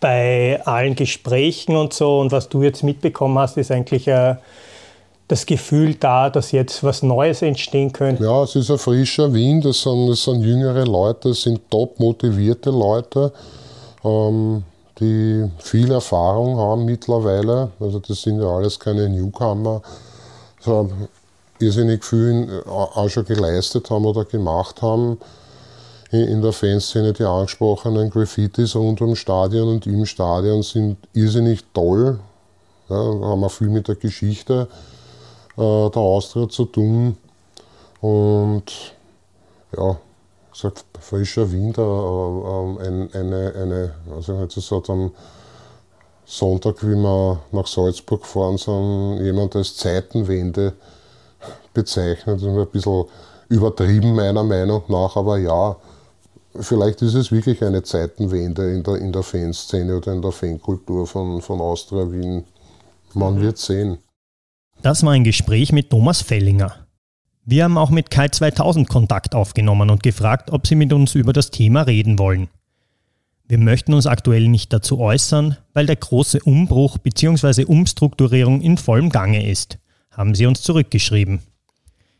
[0.00, 4.36] bei allen Gesprächen und so und was du jetzt mitbekommen hast, ist eigentlich äh,
[5.28, 8.24] das Gefühl da, dass jetzt was Neues entstehen könnte?
[8.24, 12.00] Ja, es ist ein frischer Wind, es sind, es sind jüngere Leute, es sind top
[12.00, 13.32] motivierte Leute,
[14.04, 14.64] ähm,
[14.98, 17.70] die viel Erfahrung haben mittlerweile.
[17.78, 19.82] Also das sind ja alles keine Newcomer.
[20.60, 20.90] So
[21.60, 25.18] irrsinnig viel äh, auch schon geleistet haben oder gemacht haben
[26.10, 32.18] in der Fanszene die angesprochenen Graffitis rund ums Stadion und im Stadion sind irrsinnig toll.
[32.88, 34.68] Ja, haben wir viel mit der Geschichte
[35.58, 37.16] der Austria zu tun.
[38.00, 38.64] Und
[39.76, 39.96] ja,
[40.54, 45.10] sagt frischer Wind, äh, äh, eine, eine, also jetzt ist halt am
[46.24, 50.74] Sonntag, wie wir nach Salzburg fahren, sind jemand als Zeitenwende
[51.72, 52.36] bezeichnet.
[52.36, 53.04] Das ist ein bisschen
[53.48, 55.76] übertrieben meiner Meinung nach, aber ja,
[56.60, 61.06] vielleicht ist es wirklich eine Zeitenwende in der, in der Fanszene oder in der Fankultur
[61.06, 62.44] von, von Austria Wien.
[63.14, 63.40] Man mhm.
[63.40, 63.98] wird sehen.
[64.80, 66.86] Das war ein Gespräch mit Thomas Fellinger.
[67.44, 71.32] Wir haben auch mit Kai 2000 Kontakt aufgenommen und gefragt, ob sie mit uns über
[71.32, 72.48] das Thema reden wollen.
[73.48, 77.64] Wir möchten uns aktuell nicht dazu äußern, weil der große Umbruch bzw.
[77.64, 79.78] Umstrukturierung in vollem Gange ist,
[80.12, 81.40] haben sie uns zurückgeschrieben.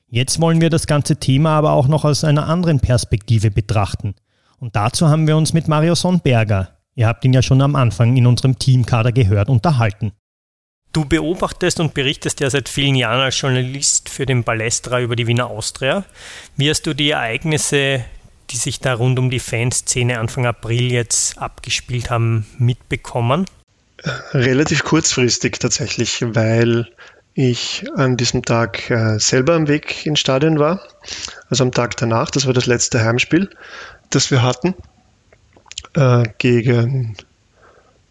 [0.08, 4.14] Jetzt wollen wir das ganze Thema aber auch noch aus einer anderen Perspektive betrachten.
[4.58, 8.16] Und dazu haben wir uns mit Mario Sonnberger, ihr habt ihn ja schon am Anfang
[8.16, 10.12] in unserem Teamkader gehört, unterhalten.
[10.92, 15.26] Du beobachtest und berichtest ja seit vielen Jahren als Journalist für den Ballestra über die
[15.26, 16.04] Wiener Austria.
[16.56, 18.04] Wie hast du die Ereignisse
[18.50, 23.46] die sich da rund um die Fanszene Anfang April jetzt abgespielt haben, mitbekommen?
[24.32, 26.88] Relativ kurzfristig tatsächlich, weil
[27.34, 30.80] ich an diesem Tag äh, selber am Weg ins Stadion war.
[31.50, 33.50] Also am Tag danach, das war das letzte Heimspiel,
[34.10, 34.74] das wir hatten,
[35.94, 37.16] äh, gegen,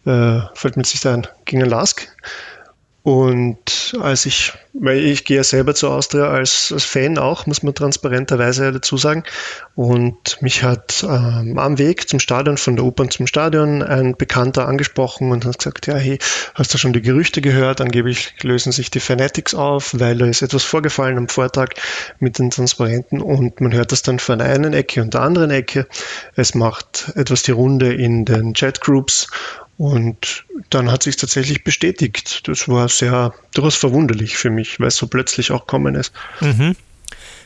[0.06, 2.08] äh, fällt mir sich ein, gegen Lask.
[3.08, 7.62] Und als ich, weil ich gehe ja selber zu Austria als, als Fan auch, muss
[7.62, 9.24] man transparenterweise dazu sagen.
[9.74, 14.68] Und mich hat ähm, am Weg zum Stadion, von der U-Bahn zum Stadion, ein Bekannter
[14.68, 16.18] angesprochen und hat gesagt, ja, hey,
[16.54, 17.80] hast du schon die Gerüchte gehört?
[17.80, 21.70] Angeblich lösen sich die Fanatics auf, weil da ist etwas vorgefallen am Vortag
[22.18, 25.50] mit den Transparenten und man hört das dann von der einen Ecke und der anderen
[25.50, 25.86] Ecke.
[26.36, 29.28] Es macht etwas die Runde in den Chatgroups
[29.78, 32.48] und dann hat sich tatsächlich bestätigt.
[32.48, 36.12] Das war sehr durchaus verwunderlich für mich, weil es so plötzlich auch kommen ist.
[36.40, 36.76] Mhm.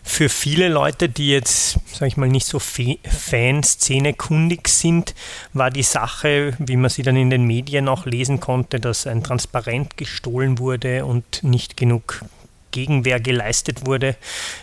[0.05, 5.15] Für viele Leute, die jetzt, sag ich mal, nicht so Fanszene kundig sind,
[5.53, 9.23] war die Sache, wie man sie dann in den Medien auch lesen konnte, dass ein
[9.23, 12.25] Transparent gestohlen wurde und nicht genug
[12.73, 14.17] Gegenwehr geleistet wurde,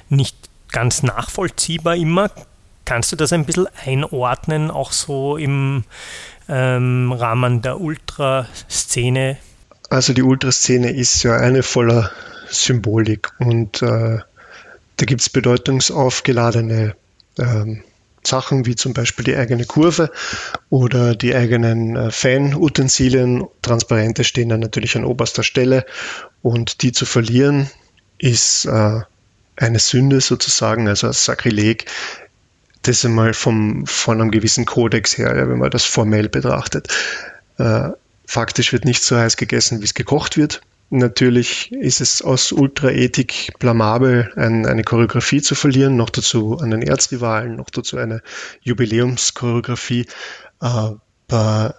[0.10, 0.36] nicht
[0.72, 2.32] ganz nachvollziehbar immer.
[2.84, 5.86] Kannst du das ein bisschen einordnen, auch so im
[6.50, 9.38] ähm, Rahmen der Ultraszene?
[9.90, 12.12] Also die Ultraszene ist ja eine voller
[12.50, 14.20] Symbolik und äh,
[14.98, 16.96] da gibt es bedeutungsaufgeladene
[17.38, 17.84] ähm,
[18.24, 20.12] Sachen wie zum Beispiel die eigene Kurve
[20.70, 23.46] oder die eigenen äh, Fan-Utensilien.
[23.62, 25.86] Transparente stehen dann natürlich an oberster Stelle
[26.42, 27.70] und die zu verlieren
[28.18, 29.00] ist äh,
[29.56, 31.86] eine Sünde sozusagen, also ein Sakrileg
[32.84, 36.88] das einmal vom, von einem gewissen Kodex her, ja, wenn man das formell betrachtet.
[37.58, 37.90] Äh,
[38.26, 40.62] faktisch wird nicht so heiß gegessen, wie es gekocht wird.
[40.92, 46.82] Natürlich ist es aus Ultraethik blamabel, ein, eine Choreografie zu verlieren, noch dazu an den
[46.82, 48.24] Erzrivalen, noch dazu eine
[48.62, 50.08] Jubiläumschoreografie.
[50.60, 51.76] Aber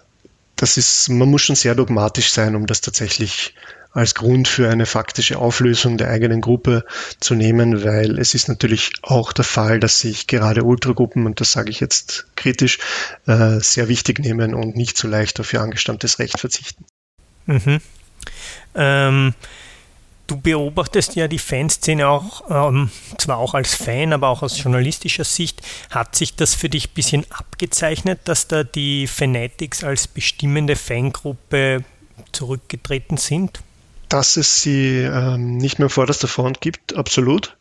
[0.55, 3.55] das ist, man muss schon sehr dogmatisch sein, um das tatsächlich
[3.93, 6.85] als Grund für eine faktische Auflösung der eigenen Gruppe
[7.19, 11.51] zu nehmen, weil es ist natürlich auch der Fall, dass sich gerade Ultragruppen, und das
[11.51, 12.79] sage ich jetzt kritisch,
[13.27, 16.85] äh, sehr wichtig nehmen und nicht so leicht auf ihr angestammtes Recht verzichten.
[17.47, 17.81] Mhm.
[18.75, 19.35] Ähm,
[20.27, 25.25] du beobachtest ja die Fanszene auch, ähm, zwar auch als Fan, aber auch aus journalistischer
[25.25, 25.62] Sicht.
[25.91, 31.85] Hat sich das für dich ein bisschen abgezeichnet, dass da die Fanatics als bestimmende Fangruppe
[32.33, 33.61] zurückgetreten sind?
[34.11, 37.57] dass es sie ähm, nicht mehr vorderster Front gibt, absolut,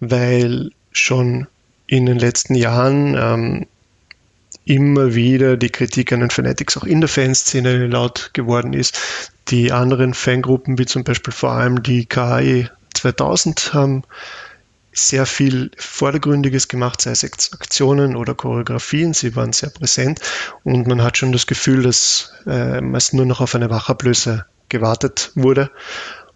[0.00, 1.46] weil schon
[1.86, 3.66] in den letzten Jahren ähm,
[4.64, 8.98] immer wieder die Kritik an den Fanatics auch in der Fanszene laut geworden ist.
[9.48, 14.02] Die anderen Fangruppen, wie zum Beispiel vor allem die KI 2000, haben
[14.92, 19.14] sehr viel Vordergründiges gemacht, sei es Aktionen oder Choreografien.
[19.14, 20.20] Sie waren sehr präsent
[20.64, 25.32] und man hat schon das Gefühl, dass äh, es nur noch auf eine Wachablöse gewartet
[25.34, 25.70] wurde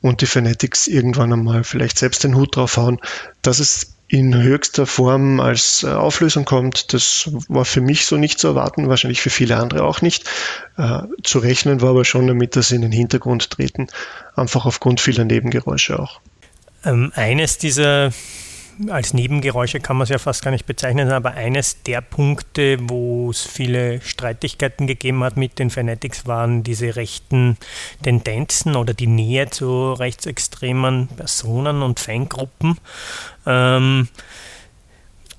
[0.00, 2.98] und die Fanatics irgendwann einmal vielleicht selbst den Hut draufhauen,
[3.42, 8.38] dass es in höchster Form als äh, Auflösung kommt, das war für mich so nicht
[8.38, 10.24] zu erwarten, wahrscheinlich für viele andere auch nicht.
[10.76, 13.88] Äh, zu rechnen war aber schon damit, dass sie in den Hintergrund treten,
[14.36, 16.20] einfach aufgrund vieler Nebengeräusche auch.
[16.84, 18.12] Ähm, eines dieser
[18.88, 23.30] als Nebengeräusche kann man es ja fast gar nicht bezeichnen, aber eines der Punkte, wo
[23.30, 27.56] es viele Streitigkeiten gegeben hat mit den Fanatics, waren diese rechten
[28.02, 32.78] Tendenzen oder die Nähe zu rechtsextremen Personen und Fangruppen.
[33.46, 34.08] Ähm,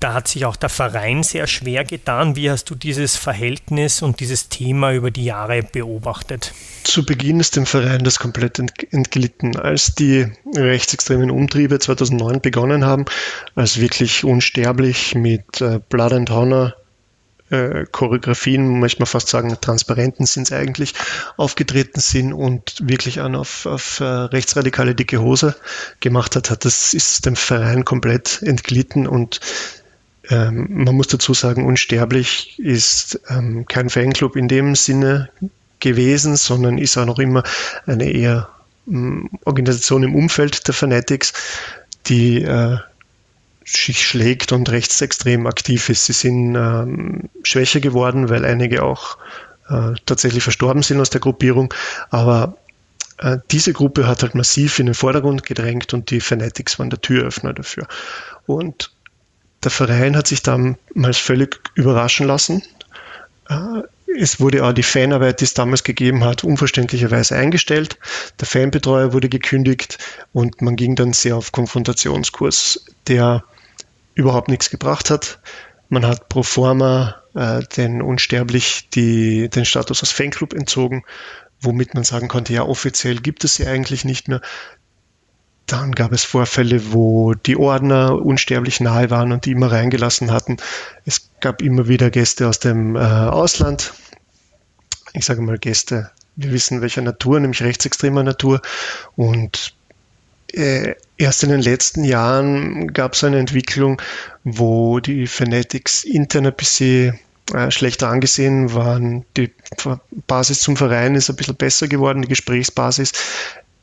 [0.00, 2.36] da hat sich auch der Verein sehr schwer getan.
[2.36, 6.52] Wie hast du dieses Verhältnis und dieses Thema über die Jahre beobachtet?
[6.84, 9.56] Zu Beginn ist dem Verein das komplett entglitten.
[9.56, 13.04] Als die rechtsextremen Umtriebe 2009 begonnen haben,
[13.54, 16.74] als wirklich unsterblich mit äh, Blood and Honor
[17.50, 20.94] äh, Choreografien, möchte man fast sagen, Transparenten sind es eigentlich,
[21.36, 25.56] aufgetreten sind und wirklich an auf, auf äh, rechtsradikale dicke Hose
[26.00, 29.40] gemacht hat, hat, das ist dem Verein komplett entglitten und
[30.30, 35.30] Ähm, man muss dazu sagen, Unsterblich ist ähm, kein Fanclub in dem Sinne
[35.80, 37.42] gewesen, sondern ist auch noch immer
[37.86, 38.48] eine eher
[38.86, 41.32] ähm, Organisation im Umfeld der Fanatics,
[42.06, 42.78] die äh,
[43.64, 46.06] sich schlägt und rechtsextrem aktiv ist.
[46.06, 49.18] Sie sind ähm, schwächer geworden, weil einige auch
[49.68, 51.72] äh, tatsächlich verstorben sind aus der Gruppierung,
[52.10, 52.56] aber
[53.18, 57.00] äh, diese Gruppe hat halt massiv in den Vordergrund gedrängt und die Fanatics waren der
[57.00, 57.86] Türöffner dafür.
[58.46, 58.90] Und
[59.64, 62.62] der Verein hat sich damals völlig überraschen lassen.
[63.48, 63.82] Äh,
[64.18, 67.98] es wurde auch die Fanarbeit, die es damals gegeben hat, unverständlicherweise eingestellt.
[68.40, 69.98] Der Fanbetreuer wurde gekündigt
[70.32, 73.44] und man ging dann sehr auf Konfrontationskurs, der
[74.14, 75.38] überhaupt nichts gebracht hat.
[75.88, 81.04] Man hat pro forma äh, den Unsterblich die, den Status als Fanclub entzogen,
[81.60, 84.40] womit man sagen konnte, ja, offiziell gibt es sie eigentlich nicht mehr.
[85.68, 90.56] Dann gab es Vorfälle, wo die Ordner unsterblich nahe waren und die immer reingelassen hatten.
[91.04, 93.92] Es gab immer wieder Gäste aus dem äh, Ausland.
[95.12, 98.62] Ich sage mal Gäste, wir wissen welcher Natur, nämlich rechtsextremer Natur.
[99.14, 99.74] Und
[100.52, 104.00] äh, erst in den letzten Jahren gab es eine Entwicklung,
[104.44, 107.18] wo die Fanatics intern ein bisschen
[107.52, 109.26] äh, schlechter angesehen waren.
[109.36, 109.52] Die
[110.26, 113.12] Basis zum Verein ist ein bisschen besser geworden, die Gesprächsbasis.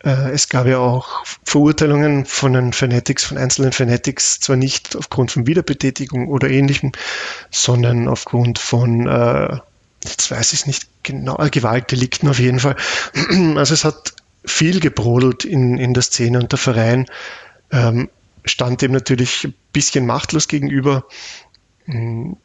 [0.05, 5.31] Äh, es gab ja auch Verurteilungen von den Fanatics, von einzelnen Fanatics, zwar nicht aufgrund
[5.31, 6.91] von Wiederbetätigung oder ähnlichem,
[7.49, 9.57] sondern aufgrund von, äh,
[10.03, 12.75] jetzt weiß ich es nicht genau, Gewaltdelikten auf jeden Fall.
[13.55, 14.13] Also es hat
[14.45, 17.07] viel gebrodelt in, in der Szene und der Verein
[17.71, 18.09] ähm,
[18.45, 21.05] stand dem natürlich ein bisschen machtlos gegenüber.
[21.85, 22.37] Hm,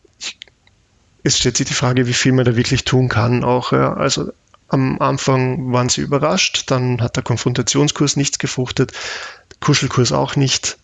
[1.22, 3.44] es stellt sich die Frage, wie viel man da wirklich tun kann.
[3.44, 4.32] Auch ja, also
[4.70, 8.92] am Anfang waren sie überrascht, dann hat der Konfrontationskurs nichts gefruchtet,
[9.60, 10.78] Kuschelkurs auch nicht.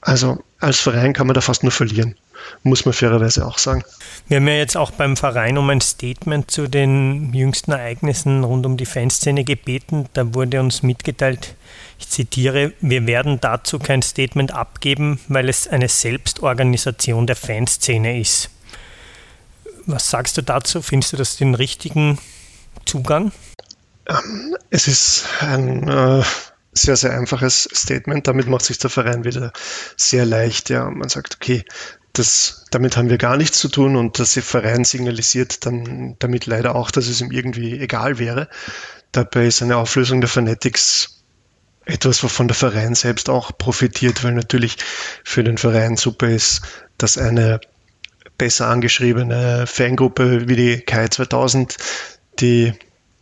[0.00, 2.16] Also als Verein kann man da fast nur verlieren,
[2.64, 3.84] muss man fairerweise auch sagen.
[4.26, 8.66] Wir haben ja jetzt auch beim Verein um ein Statement zu den jüngsten Ereignissen rund
[8.66, 10.08] um die Fanszene gebeten.
[10.12, 11.54] Da wurde uns mitgeteilt,
[12.00, 18.50] ich zitiere, wir werden dazu kein Statement abgeben, weil es eine Selbstorganisation der Fanszene ist.
[19.86, 20.82] Was sagst du dazu?
[20.82, 22.18] Findest du das den richtigen
[22.86, 23.32] Zugang?
[24.06, 26.22] Ähm, es ist ein äh,
[26.72, 28.26] sehr, sehr einfaches Statement.
[28.26, 29.52] Damit macht sich der Verein wieder
[29.96, 30.70] sehr leicht.
[30.70, 31.64] Ja, man sagt, okay,
[32.12, 36.74] das, damit haben wir gar nichts zu tun und der Verein signalisiert dann damit leider
[36.74, 38.48] auch, dass es ihm irgendwie egal wäre.
[39.12, 41.22] Dabei ist eine Auflösung der Fanatics
[41.84, 44.76] etwas, wovon der Verein selbst auch profitiert, weil natürlich
[45.24, 46.62] für den Verein super ist,
[46.96, 47.60] dass eine
[48.38, 51.76] besser angeschriebene Fangruppe wie die Kai 2000
[52.40, 52.72] die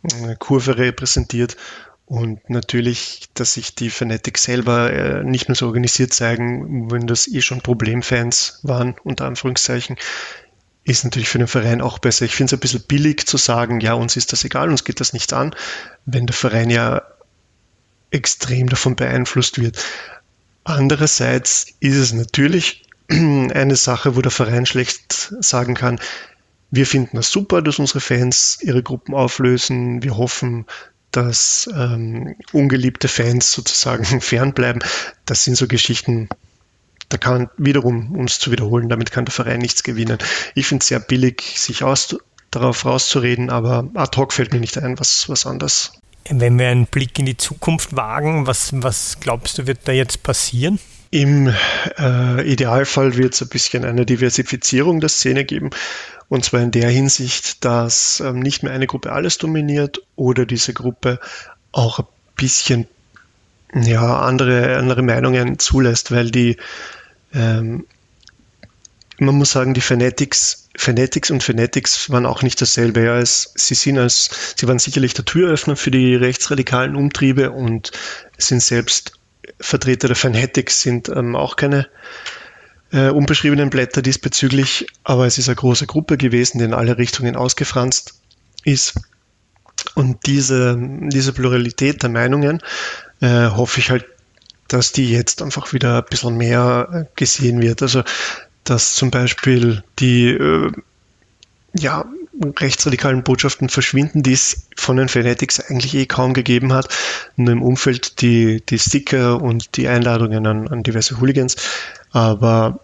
[0.03, 1.57] äh, Kurve repräsentiert
[2.05, 7.25] und natürlich, dass sich die Fanatics selber äh, nicht mehr so organisiert zeigen, wenn das
[7.27, 9.95] eh schon Problemfans waren, unter Anführungszeichen,
[10.83, 12.25] ist natürlich für den Verein auch besser.
[12.25, 14.99] Ich finde es ein bisschen billig zu sagen, ja, uns ist das egal, uns geht
[14.99, 15.55] das nicht an,
[16.05, 17.01] wenn der Verein ja
[18.09, 19.81] extrem davon beeinflusst wird.
[20.65, 25.99] Andererseits ist es natürlich eine Sache, wo der Verein schlecht sagen kann,
[26.71, 30.01] wir finden es das super, dass unsere Fans ihre Gruppen auflösen.
[30.01, 30.65] Wir hoffen,
[31.11, 34.81] dass ähm, ungeliebte Fans sozusagen fernbleiben.
[35.25, 36.29] Das sind so Geschichten,
[37.09, 40.17] da kann wiederum, um es zu wiederholen, damit kann der Verein nichts gewinnen.
[40.55, 42.15] Ich finde es sehr billig, sich aus,
[42.51, 45.93] darauf rauszureden, aber ad hoc fällt mir nicht ein, was, was anders.
[46.29, 50.23] Wenn wir einen Blick in die Zukunft wagen, was, was glaubst du, wird da jetzt
[50.23, 50.79] passieren?
[51.09, 51.53] Im
[51.97, 55.71] äh, Idealfall wird es ein bisschen eine Diversifizierung der Szene geben.
[56.31, 60.73] Und zwar in der Hinsicht, dass ähm, nicht mehr eine Gruppe alles dominiert oder diese
[60.73, 61.19] Gruppe
[61.73, 62.05] auch ein
[62.37, 62.87] bisschen
[63.73, 66.55] ja, andere, andere Meinungen zulässt, weil die,
[67.33, 67.85] ähm,
[69.19, 73.03] man muss sagen, die Fanatics, Fanatics und Fanatics waren auch nicht dasselbe.
[73.03, 77.91] Ja, es, sie sind als, sie waren sicherlich der Türöffner für die rechtsradikalen Umtriebe und
[78.37, 79.19] sind selbst
[79.59, 81.89] Vertreter der Fanatics sind ähm, auch keine
[82.91, 87.35] äh, unbeschriebenen Blätter diesbezüglich, aber es ist eine große Gruppe gewesen, die in alle Richtungen
[87.35, 88.19] ausgefranst
[88.63, 88.95] ist.
[89.95, 92.61] Und diese, diese Pluralität der Meinungen
[93.21, 94.05] äh, hoffe ich halt,
[94.67, 97.81] dass die jetzt einfach wieder ein bisschen mehr äh, gesehen wird.
[97.81, 98.03] Also,
[98.63, 100.71] dass zum Beispiel die äh,
[101.73, 102.05] ja,
[102.59, 106.87] rechtsradikalen Botschaften verschwinden, die es von den Fanatics eigentlich eh kaum gegeben hat.
[107.35, 111.55] Nur im Umfeld die, die Sticker und die Einladungen an, an diverse Hooligans.
[112.11, 112.79] Aber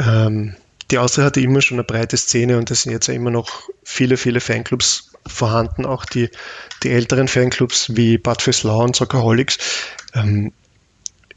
[0.00, 0.56] ähm,
[0.90, 4.16] die Austria hatte immer schon eine breite Szene und es sind jetzt immer noch viele,
[4.16, 6.30] viele Fanclubs vorhanden, auch die,
[6.82, 9.58] die älteren Fanclubs wie Bad Feslau und Soccerholics.
[10.14, 10.52] Ähm,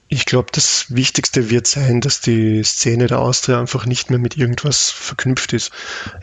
[0.10, 4.38] Ich glaube, das Wichtigste wird sein, dass die Szene der Austria einfach nicht mehr mit
[4.38, 5.72] irgendwas verknüpft ist.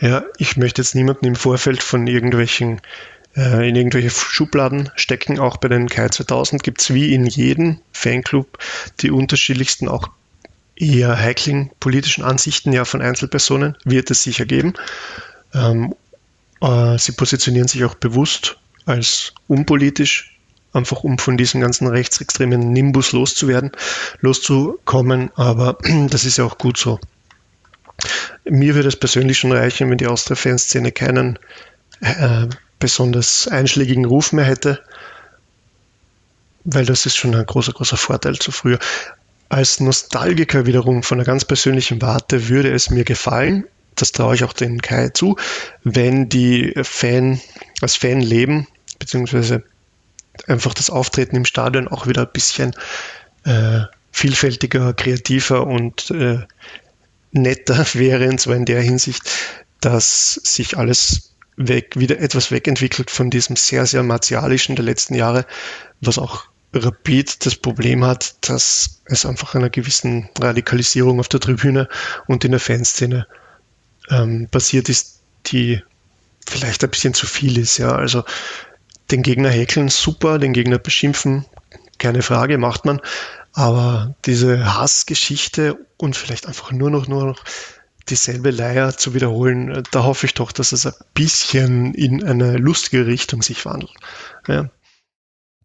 [0.01, 2.81] Ja, ich möchte jetzt niemanden im Vorfeld von irgendwelchen
[3.37, 5.39] äh, in irgendwelche Schubladen stecken.
[5.39, 8.59] Auch bei den Kai 2000 gibt es wie in jedem Fanclub
[9.01, 10.09] die unterschiedlichsten, auch
[10.77, 14.75] eher heiklen politischen Ansichten ja von Einzelpersonen, wird es sicher geben.
[15.53, 15.95] Ähm,
[16.61, 18.57] äh, sie positionieren sich auch bewusst
[18.87, 20.35] als unpolitisch
[20.73, 23.73] einfach um von diesem ganzen rechtsextremen Nimbus loszuwerden,
[24.21, 25.31] loszukommen.
[25.37, 25.79] Aber
[26.11, 26.99] das ist ja auch gut so.
[28.45, 31.39] Mir würde es persönlich schon reichen, wenn die Austria-Fanszene keinen
[32.01, 32.47] äh,
[32.79, 34.83] besonders einschlägigen Ruf mehr hätte,
[36.65, 38.79] weil das ist schon ein großer, großer Vorteil zu früher.
[39.55, 43.63] Als Nostalgiker wiederum von einer ganz persönlichen Warte würde es mir gefallen,
[43.95, 45.37] das traue ich auch den Kai zu,
[45.85, 47.41] wenn die Fan,
[47.81, 48.67] als Fan
[48.99, 49.63] beziehungsweise
[50.49, 52.75] einfach das Auftreten im Stadion auch wieder ein bisschen
[53.45, 56.41] äh, vielfältiger, kreativer und äh,
[57.31, 59.23] netter wäre, und zwar in der Hinsicht,
[59.81, 65.47] dass sich alles weg, wieder etwas wegentwickelt von diesem sehr, sehr martialischen der letzten Jahre,
[66.01, 71.89] was auch Rapid das Problem hat, dass es einfach einer gewissen Radikalisierung auf der Tribüne
[72.27, 73.27] und in der Fanszene
[74.11, 75.83] ähm, passiert ist, die
[76.47, 77.79] vielleicht ein bisschen zu viel ist.
[77.79, 78.25] Ja, also
[79.11, 81.45] den Gegner häkeln, super, den Gegner beschimpfen,
[81.99, 83.01] keine Frage, macht man.
[83.53, 87.45] Aber diese Hassgeschichte und vielleicht einfach nur noch, nur noch
[88.09, 93.07] dieselbe Leier zu wiederholen, da hoffe ich doch, dass es ein bisschen in eine lustige
[93.07, 93.93] Richtung sich wandelt.
[94.49, 94.71] Ja.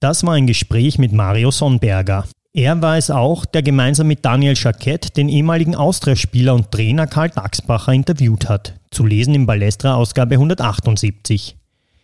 [0.02, 2.26] Das war ein Gespräch mit Mario Sonnberger.
[2.54, 7.30] Er war es auch, der gemeinsam mit Daniel Schakett den ehemaligen Austria-Spieler und Trainer Karl
[7.30, 8.80] Daxbacher interviewt hat.
[8.91, 11.58] Zu lesen im Ballestra-Ausgabe 178.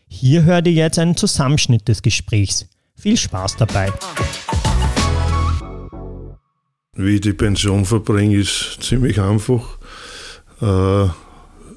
[0.09, 2.67] Hier hört ihr jetzt einen Zusammenschnitt des Gesprächs.
[2.97, 3.93] Viel Spaß dabei.
[6.97, 9.77] Wie ich die Pension verbringe, ist ziemlich einfach.
[10.61, 11.07] Äh,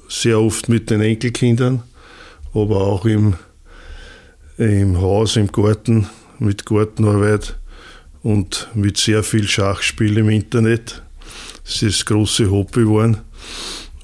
[0.09, 1.83] sehr oft mit den Enkelkindern,
[2.53, 3.35] aber auch im,
[4.59, 7.57] im Haus, im Garten, mit Gartenarbeit
[8.23, 11.01] und mit sehr viel Schachspiel im Internet.
[11.63, 13.17] Das ist das große Hobby geworden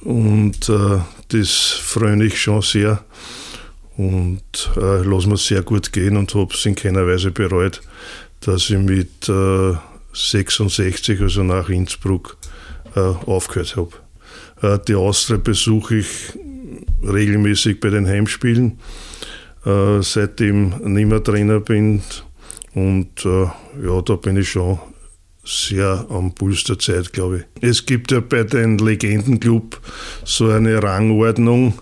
[0.02, 1.00] und äh,
[1.30, 3.04] das freue ich schon sehr
[3.98, 4.42] und
[4.78, 7.82] äh, lasse mir sehr gut gehen und habe es in keiner Weise bereut,
[8.40, 9.74] dass ich mit äh,
[10.14, 12.38] 66, also nach Innsbruck,
[12.96, 13.92] äh, aufgehört habe.
[14.62, 16.08] Äh, die Austria besuche ich
[17.04, 18.80] regelmäßig bei den Heimspielen,
[19.66, 22.02] äh, seitdem ich nicht mehr Trainer bin.
[22.74, 23.46] Und äh,
[23.86, 24.80] ja, da bin ich schon
[25.46, 27.64] sehr am Puls der Zeit, glaube ich.
[27.64, 29.80] Es gibt ja bei den Legendenclub
[30.24, 31.74] so eine Rangordnung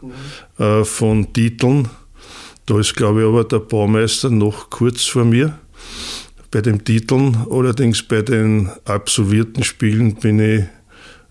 [0.60, 1.90] äh, von Titeln.
[2.66, 5.58] Da ist, glaube ich, aber der Baumeister noch kurz vor mir.
[6.52, 10.60] Bei den Titeln, allerdings bei den absolvierten Spielen bin ich,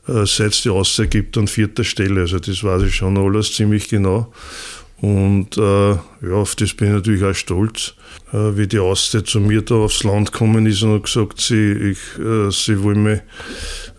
[0.09, 2.23] äh, seit es die Auszeit gibt, an vierter Stelle.
[2.23, 4.33] Also das weiß ich schon alles ziemlich genau.
[5.03, 7.95] Und äh, ja, auf das bin ich natürlich auch stolz.
[8.33, 11.73] Äh, wie die Auszeit zu mir da aufs Land gekommen ist und hat gesagt, sie,
[11.73, 13.21] ich, äh, sie wollen mich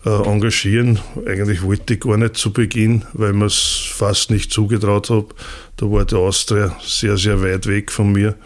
[0.06, 0.98] äh, engagieren.
[1.26, 5.28] Eigentlich wollte ich gar nicht zu Beginn, weil mir es fast nicht zugetraut habe.
[5.76, 8.36] Da war der Austria sehr, sehr weit weg von mir.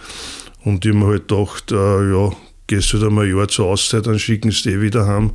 [0.65, 2.33] Und ich habe mir halt gedacht, äh, ja,
[2.67, 5.31] gehst du da mal ein Jahr zur Auszeit, dann schicken sie dich wieder heim.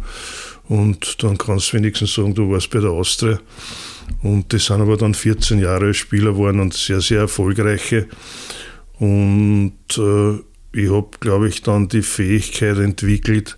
[0.67, 3.39] Und dann kannst du wenigstens sagen, du warst bei der Austria.
[4.21, 8.07] Und das sind aber dann 14 Jahre Spieler geworden und sehr, sehr erfolgreiche.
[8.99, 10.39] Und äh,
[10.73, 13.57] ich habe, glaube ich, dann die Fähigkeit entwickelt,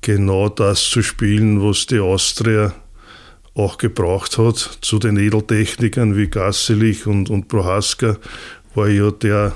[0.00, 2.74] genau das zu spielen, was die Austria
[3.54, 4.78] auch gebraucht hat.
[4.80, 8.16] Zu den Edeltechnikern wie Gasselich und, und Prohaska
[8.74, 9.54] war ja der,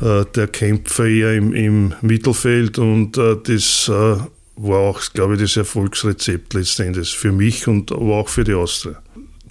[0.00, 4.16] äh, der Kämpfer eher im, im Mittelfeld und äh, das äh,
[4.56, 9.02] war auch, glaube ich, das Erfolgsrezept letztendlich für mich und aber auch für die Austria.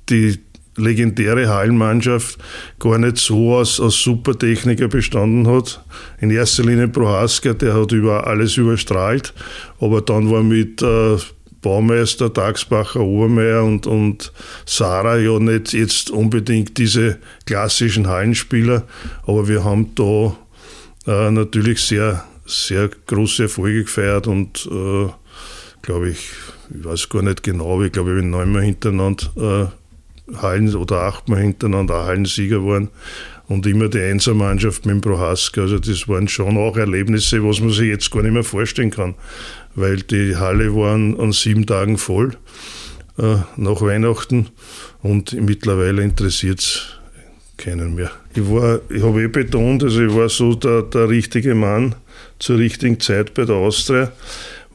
[0.09, 0.39] Die
[0.79, 2.39] legendäre Hallenmannschaft
[2.79, 5.83] gar nicht so aus, aus Supertechniker bestanden hat.
[6.19, 9.33] In erster Linie Prohaska, der hat über alles überstrahlt,
[9.79, 11.17] aber dann war mit äh,
[11.61, 14.31] Baumeister, Dagsbacher, Obermeier und, und
[14.65, 18.83] Sarah ja nicht jetzt unbedingt diese klassischen Hallenspieler,
[19.25, 20.37] aber wir haben da
[21.05, 25.09] äh, natürlich sehr, sehr große Erfolge gefeiert und äh,
[25.81, 26.31] glaube ich,
[26.69, 29.79] ich weiß gar nicht genau, ich glaube, wir haben neunmal hintereinander äh,
[30.41, 32.89] Hallen oder achtmal hintereinander Hallensieger waren
[33.47, 35.61] und immer die Einsermannschaft mit dem Prohaska.
[35.61, 39.15] Also das waren schon auch Erlebnisse, was man sich jetzt gar nicht mehr vorstellen kann,
[39.75, 42.33] weil die Halle waren an sieben Tagen voll
[43.17, 44.47] äh, nach Weihnachten
[45.01, 46.87] und mittlerweile interessiert es
[47.57, 48.11] keinen mehr.
[48.33, 51.95] Ich ich habe eh betont, also ich war so der, der richtige Mann
[52.37, 54.11] zur richtigen Zeit bei der Austria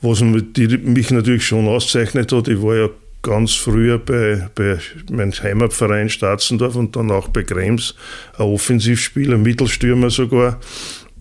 [0.05, 2.89] was mich natürlich schon auszeichnet hat, ich war ja
[3.25, 4.79] ganz früher bei, bei
[5.11, 7.97] meinem Heimatverein Statzendorf und dann auch bei Krems
[8.39, 10.61] ein Offensivspieler, Mittelstürmer sogar.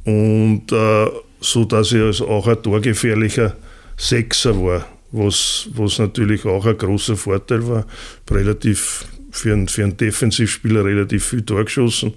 [0.03, 1.07] Und äh,
[1.39, 3.55] so dass ich also auch ein torgefährlicher
[3.97, 7.85] Sechser war, was, was natürlich auch ein großer Vorteil war.
[8.29, 12.13] Relativ für einen, für einen Defensivspieler relativ viel Tor geschossen.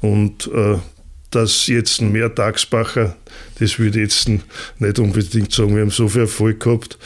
[0.00, 0.78] Und äh,
[1.30, 3.16] dass jetzt ein mehr Tagsbacher,
[3.58, 4.28] das würde ich jetzt
[4.78, 6.98] nicht unbedingt sagen, wir haben so viel Erfolg gehabt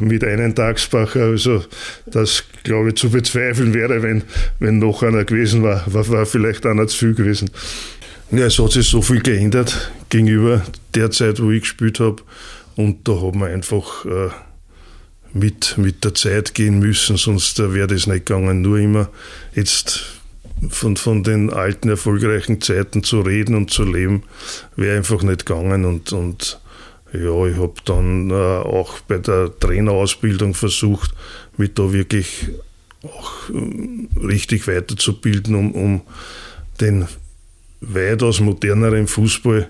[0.00, 1.64] mit einem Tagsbacher, also
[2.06, 4.22] das glaube ich zu bezweifeln wäre, wenn,
[4.58, 7.50] wenn noch einer gewesen war, war, war vielleicht einer zu viel gewesen.
[8.30, 10.62] Ja, es hat sich so viel geändert gegenüber
[10.94, 12.22] der Zeit, wo ich gespielt habe
[12.76, 14.30] und da haben wir einfach äh,
[15.32, 18.62] mit, mit der Zeit gehen müssen, sonst wäre das nicht gegangen.
[18.62, 19.08] Nur immer
[19.54, 20.20] jetzt
[20.68, 24.24] von, von den alten erfolgreichen Zeiten zu reden und zu leben,
[24.76, 25.84] wäre einfach nicht gegangen.
[25.84, 26.59] Und, und
[27.12, 31.12] ja, ich habe dann äh, auch bei der Trainerausbildung versucht,
[31.56, 32.48] mich da wirklich
[33.02, 36.00] auch äh, richtig weiterzubilden, um, um
[36.80, 37.06] den
[37.80, 39.68] weitaus moderneren Fußball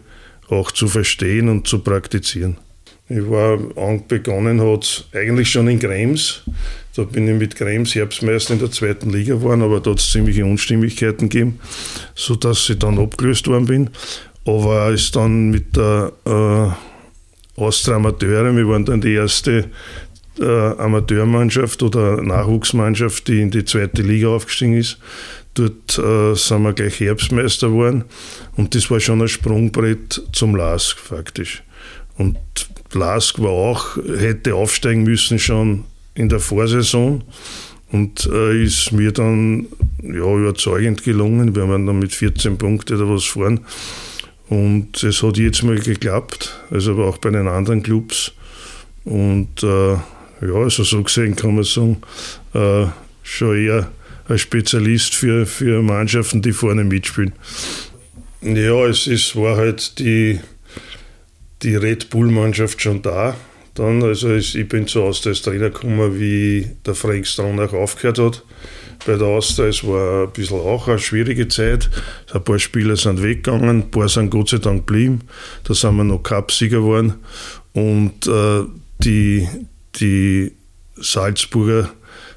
[0.49, 2.57] auch zu verstehen und zu praktizieren.
[3.09, 3.57] Ich war
[4.07, 6.43] begonnen hat eigentlich schon in Krems
[6.97, 10.11] da bin ich mit Krems Herbstmeister in der zweiten Liga geworden, aber da hat es
[10.11, 11.61] ziemliche Unstimmigkeiten gegeben,
[12.15, 13.91] sodass ich dann abgelöst worden bin.
[14.45, 16.90] Aber ist dann mit der äh,
[17.57, 19.71] Austria Amateure, wir waren dann die erste
[20.39, 24.99] äh, Amateurmannschaft oder Nachwuchsmannschaft, die in die zweite Liga aufgestiegen ist.
[25.55, 28.05] Dort äh, sind wir gleich Herbstmeister geworden
[28.57, 31.63] und das war schon ein Sprungbrett zum LASK faktisch.
[32.17, 32.39] Und
[32.93, 35.85] LASK war auch, hätte aufsteigen müssen schon
[36.15, 37.25] in der Vorsaison
[37.93, 39.67] und äh, ist mir dann
[40.03, 41.55] ja, überzeugend gelungen.
[41.55, 43.61] Wir haben dann mit 14 Punkten oder was fahren.
[44.51, 48.33] Und es hat jetzt mal geklappt, also aber auch bei den anderen Clubs.
[49.05, 51.99] Und äh, ja, also so gesehen kann man sagen,
[52.55, 52.87] äh,
[53.23, 53.91] schon eher
[54.29, 57.33] ein Spezialist für, für Mannschaften, die vorne mitspielen.
[58.43, 60.41] Ja, es ist, war halt die,
[61.63, 63.37] die Red Bull-Mannschaft schon da.
[63.75, 68.45] Dann, also ich bin zu Austria als Trainer gekommen, wie der Frank Stronach aufgehört hat.
[69.07, 71.89] Bei der Austria, es war ein bisschen auch eine schwierige Zeit.
[72.33, 75.23] Ein paar Spieler sind weggegangen, ein paar sind Gott sei Dank geblieben.
[75.65, 77.15] Da sind wir noch Cupsieger geworden.
[77.73, 78.65] Und äh,
[78.99, 79.49] die,
[79.97, 80.53] die
[80.97, 81.91] Salzburger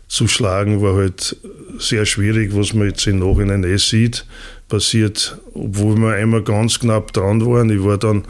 [0.08, 1.36] zu schlagen war halt
[1.80, 4.26] sehr schwierig, was man jetzt im Nachhinein eh sieht
[4.74, 7.70] passiert, obwohl wir einmal ganz knapp dran waren.
[7.70, 8.24] Ich war dann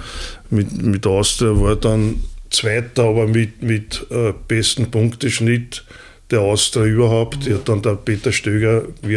[0.50, 5.86] mit, mit Austria, war dann Zweiter, aber mit, mit äh, besten Punkteschnitt
[6.34, 7.46] der Austria überhaupt.
[7.46, 9.14] Die hat dann der Peter Stöger, wie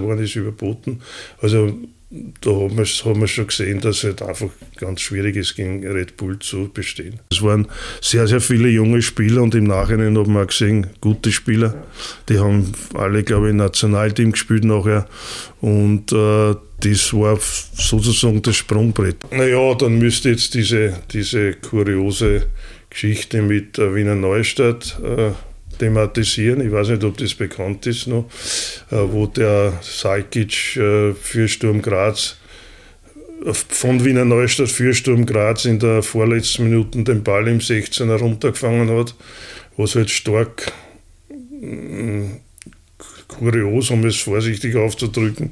[0.00, 1.00] geworden ist, überboten.
[1.40, 1.72] Also
[2.40, 5.86] da haben wir, haben wir schon gesehen, dass es halt einfach ganz schwierig ist, gegen
[5.86, 7.18] Red Bull zu bestehen.
[7.30, 7.66] Es waren
[8.00, 11.74] sehr, sehr viele junge Spieler und im Nachhinein haben wir gesehen, gute Spieler.
[12.28, 15.08] Die haben alle, glaube ich, im Nationalteam gespielt nachher.
[15.60, 19.16] Und äh, das war sozusagen das Sprungbrett.
[19.32, 22.46] Naja, dann müsste jetzt diese, diese kuriose
[22.88, 25.32] Geschichte mit der Wiener Neustadt äh,
[25.78, 26.60] thematisieren.
[26.60, 28.26] Ich weiß nicht, ob das bekannt ist noch,
[28.90, 32.36] äh, wo der Salkic äh, für Sturm Graz
[33.44, 38.16] äh, von Wiener Neustadt für Sturm Graz in der vorletzten Minute den Ball im 16er
[38.16, 39.14] runtergefangen hat,
[39.76, 40.72] was halt stark
[41.60, 42.36] mm,
[43.28, 45.50] kurios, um es vorsichtig aufzudrücken,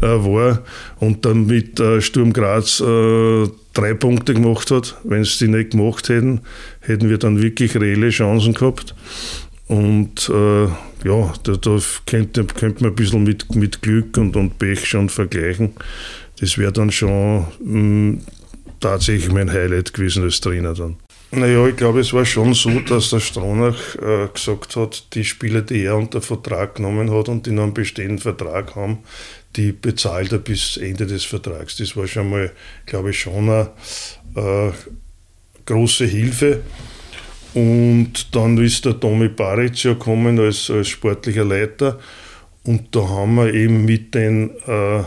[0.00, 0.62] äh, war
[1.00, 4.96] und dann mit äh, Sturm Graz äh, drei Punkte gemacht hat.
[5.04, 6.40] Wenn sie die nicht gemacht hätten,
[6.80, 8.94] hätten wir dann wirklich reelle Chancen gehabt.
[9.68, 14.58] Und äh, ja, da, da könnte, könnte man ein bisschen mit, mit Glück und, und
[14.58, 15.72] Pech schon vergleichen.
[16.40, 18.20] Das wäre dann schon mh, hm,
[18.80, 20.96] tatsächlich mein Highlight gewesen als Trainer dann.
[21.32, 25.62] Naja, ich glaube, es war schon so, dass der Stronach äh, gesagt hat, die Spieler,
[25.62, 28.98] die er unter Vertrag genommen hat und die noch einen bestehenden Vertrag haben,
[29.56, 31.76] die bezahlt er bis Ende des Vertrags.
[31.76, 32.52] Das war schon mal,
[32.84, 33.70] glaube ich, schon eine
[34.36, 34.70] äh,
[35.66, 36.62] große Hilfe.
[37.56, 41.98] Und dann ist der Tomi Baric ja gekommen als, als sportlicher Leiter.
[42.64, 45.02] Und da haben wir eben mit den äh,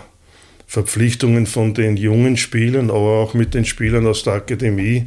[0.66, 5.06] Verpflichtungen von den jungen Spielern, aber auch mit den Spielern aus der Akademie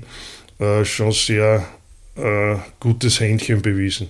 [0.60, 1.66] äh, schon sehr
[2.14, 4.08] äh, gutes Händchen bewiesen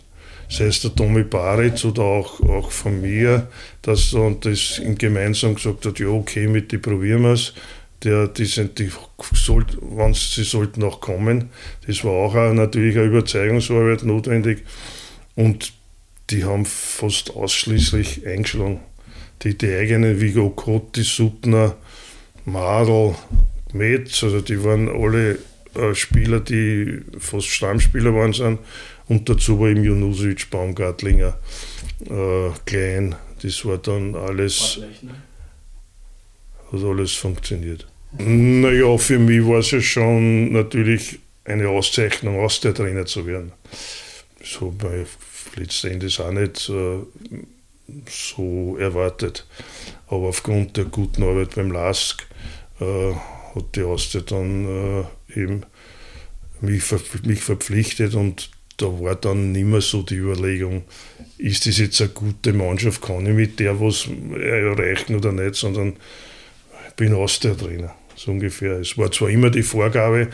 [0.53, 3.49] sei es der Tommy Baritz oder auch, auch von mir,
[3.80, 7.55] dass und das gemeinsam gesagt hat, ja okay, mit die probieren wir es.
[8.05, 8.90] Der, die sind, die
[9.34, 9.78] sollt,
[10.14, 11.50] sie sollten auch kommen.
[11.86, 14.64] Das war auch eine, natürlich eine Überzeugungsarbeit notwendig.
[15.36, 15.72] Und
[16.30, 18.80] die haben fast ausschließlich eingeschlagen.
[19.42, 21.76] Die, die eigenen Vigo Kotti, Suttner,
[22.44, 23.14] Madl,
[23.72, 25.38] Metz, also die waren alle
[25.74, 28.59] äh, Spieler, die fast Stammspieler waren, sind.
[29.09, 31.38] Und dazu war eben Junusic, Baumgartlinger,
[32.09, 33.14] äh, Klein.
[33.42, 34.80] Das war dann alles.
[36.72, 37.86] Hat alles funktioniert.
[38.18, 43.52] Naja, für mich war es ja schon natürlich eine Auszeichnung, aus der Trainer zu werden.
[44.42, 45.06] So bei
[45.56, 46.98] letztendlich auch nicht äh,
[48.08, 49.46] so erwartet.
[50.06, 52.26] Aber aufgrund der guten Arbeit beim LASK
[52.80, 53.12] äh,
[53.54, 55.62] hat die Austria dann äh, eben
[56.60, 56.84] mich,
[57.24, 60.84] mich verpflichtet und da war dann nicht mehr so die Überlegung,
[61.38, 65.96] ist das jetzt eine gute Mannschaft, kann ich mit der was erreichen oder nicht, sondern
[66.88, 68.80] ich bin Austria-Trainer, so ungefähr.
[68.80, 70.28] Es war zwar immer die Vorgabe,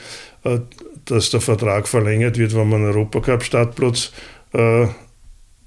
[0.44, 0.58] äh,
[1.04, 4.12] dass der Vertrag verlängert wird, wenn man einen Europacup-Startplatz
[4.52, 4.86] äh,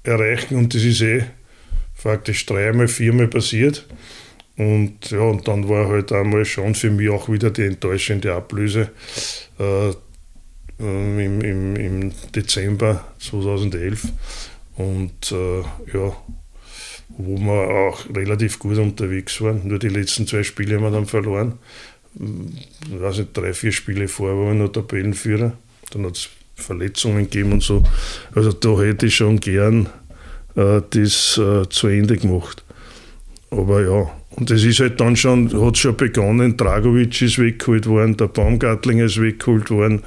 [0.04, 1.24] erreichen und das ist eh
[1.94, 3.86] faktisch dreimal, viermal passiert.
[4.56, 8.90] Und ja, und dann war halt einmal schon für mich auch wieder die enttäuschende Ablöse
[9.58, 9.90] äh,
[10.80, 14.04] ähm, im, im, im, Dezember 2011.
[14.76, 15.60] Und äh,
[15.94, 16.16] ja,
[17.08, 19.66] wo wir auch relativ gut unterwegs waren.
[19.66, 21.58] Nur die letzten zwei Spiele haben wir dann verloren.
[22.14, 25.52] Ich weiß nicht, drei, vier Spiele vor waren wir noch Tabellenführer.
[25.90, 27.82] Dann hat es Verletzungen gegeben und so.
[28.34, 29.88] Also da hätte ich schon gern
[30.56, 32.62] äh, das äh, zu Ende gemacht.
[33.50, 38.16] Aber ja, und das ist halt dann schon, hat schon begonnen, Dragovic ist weggeholt worden,
[38.16, 40.02] der Baumgartlinger ist weggeholt worden.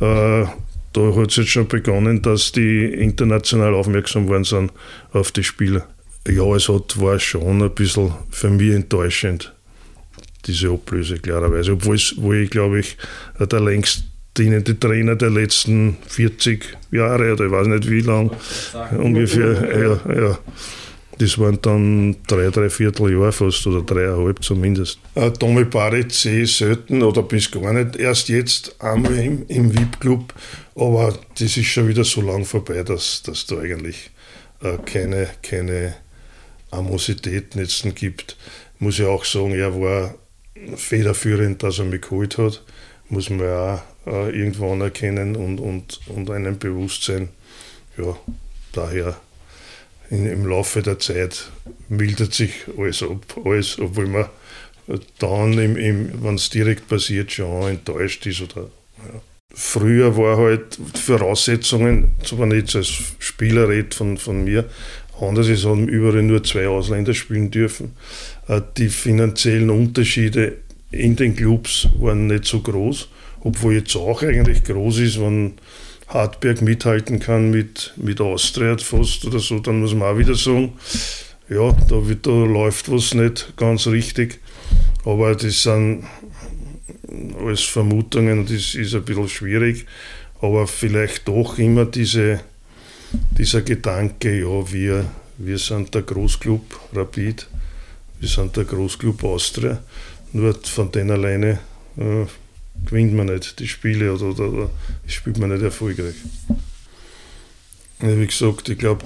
[0.00, 0.46] Äh,
[0.92, 4.72] da hat es jetzt schon begonnen, dass die international aufmerksam worden sind
[5.12, 5.88] auf die Spieler.
[6.28, 9.52] Ja, es hat, war schon ein bisschen für mich enttäuschend,
[10.46, 11.72] diese Ablöse, klarerweise.
[11.72, 12.96] Obwohl wo ich, glaube ich,
[13.38, 14.04] der längst
[14.36, 18.30] dienende Trainer der letzten 40 Jahre oder ich weiß nicht wie lang
[18.98, 20.00] ungefähr.
[20.06, 20.38] Ja, ja.
[21.18, 24.98] Das waren dann drei, drei Vierteljahr fast oder dreieinhalb zumindest.
[25.14, 27.96] Äh, Tommy Baric sehe ich selten oder bis gar nicht.
[27.96, 30.34] Erst jetzt einmal im, im VIP-Club,
[30.74, 34.10] aber das ist schon wieder so lang vorbei, dass, dass da eigentlich
[34.60, 35.94] äh, keine, keine
[36.72, 38.36] Amositäten jetzt gibt.
[38.80, 40.16] Muss ich auch sagen, er war
[40.76, 42.62] federführend, dass er mich geholt hat.
[43.08, 47.28] Muss man ja auch äh, irgendwo anerkennen und, und, und einem bewusst sein.
[47.96, 48.16] Ja,
[48.72, 49.16] daher
[50.10, 51.50] in, im Laufe der Zeit
[51.88, 54.26] mildert sich alles ab, alles, obwohl man
[55.18, 58.42] dann, wenn es direkt passiert, schon enttäuscht ist.
[58.42, 58.62] Oder,
[58.98, 59.20] ja.
[59.54, 64.68] Früher war halt Voraussetzungen, zwar nicht als Spieler red von, von mir,
[65.20, 67.92] anders ist, haben überall nur zwei Ausländer spielen dürfen.
[68.48, 70.58] Äh, die finanziellen Unterschiede
[70.90, 73.08] in den Clubs waren nicht so groß,
[73.40, 75.54] obwohl jetzt auch eigentlich groß ist, wenn
[76.08, 80.74] Hartberg mithalten kann mit, mit Austria fast oder so, dann muss man auch wieder sagen,
[81.48, 84.40] ja, da, wird, da läuft was nicht ganz richtig.
[85.04, 86.04] Aber das sind
[87.38, 89.86] alles Vermutungen das ist ein bisschen schwierig.
[90.40, 92.40] Aber vielleicht doch immer diese,
[93.38, 95.04] dieser Gedanke, ja, wir,
[95.38, 96.62] wir sind der Großclub
[96.94, 97.46] Rapid,
[98.20, 99.82] wir sind der Großclub Austria.
[100.32, 101.58] Nur von denen alleine
[101.96, 102.26] äh,
[102.84, 104.70] gewinnt man nicht die Spiele oder, oder, oder
[105.06, 106.14] spielt man nicht erfolgreich.
[108.00, 109.04] Wie gesagt, ich glaube,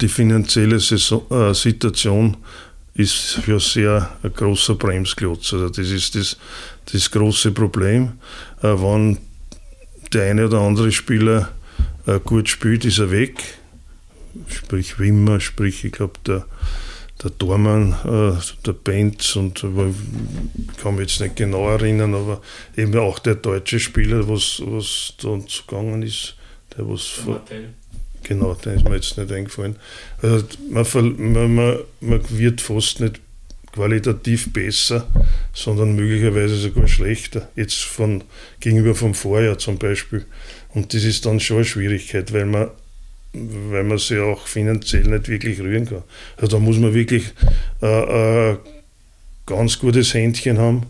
[0.00, 2.36] die finanzielle Saison, äh, Situation
[2.94, 5.52] ist ja sehr ein großer Bremsklotz.
[5.52, 6.36] Also das ist das,
[6.92, 8.12] das große Problem.
[8.62, 9.18] Äh, wenn
[10.12, 11.50] der eine oder andere Spieler
[12.06, 13.42] äh, gut spielt, ist er weg.
[14.48, 16.46] Sprich Wimmer, sprich, ich glaube, der
[17.22, 22.42] der Dormann, äh, der Benz und ich kann mich jetzt nicht genau erinnern, aber
[22.76, 26.36] eben auch der deutsche Spieler, was, was da zugangen ist,
[26.76, 27.60] der was der
[28.22, 29.76] Genau, der ist mir jetzt nicht eingefallen.
[30.20, 33.20] Also man, man, man, man wird fast nicht
[33.72, 35.06] qualitativ besser,
[35.52, 37.48] sondern möglicherweise sogar schlechter.
[37.54, 38.24] Jetzt von,
[38.58, 40.26] gegenüber vom Vorjahr zum Beispiel.
[40.74, 42.70] Und das ist dann schon eine Schwierigkeit, weil man
[43.36, 46.02] weil man sich auch finanziell nicht wirklich rühren kann.
[46.36, 47.24] Also da muss man wirklich
[47.82, 48.58] äh, ein
[49.44, 50.86] ganz gutes Händchen haben.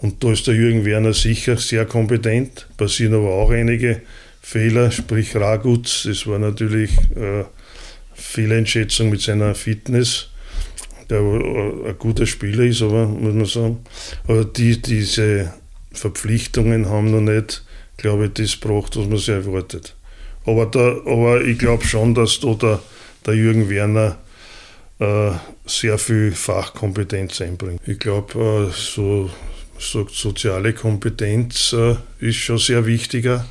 [0.00, 2.68] Und da ist der Jürgen Werner sicher sehr kompetent.
[2.76, 4.02] Passieren aber auch einige
[4.42, 7.44] Fehler, sprich Ragutz, das war natürlich äh,
[8.14, 10.28] Fehleinschätzung mit seiner Fitness,
[11.10, 13.78] der ein guter Spieler ist, aber muss man sagen.
[14.26, 15.52] Aber die, diese
[15.92, 17.65] Verpflichtungen haben noch nicht,
[17.96, 19.94] glaube ich, das gebracht, was man sich erwartet.
[20.44, 22.80] Aber, da, aber ich glaube schon, dass da der,
[23.26, 24.18] der Jürgen Werner
[24.98, 25.32] äh,
[25.66, 27.82] sehr viel Fachkompetenz einbringt.
[27.86, 29.30] Ich glaube, äh, so,
[29.78, 33.46] so, soziale Kompetenz äh, ist schon sehr wichtiger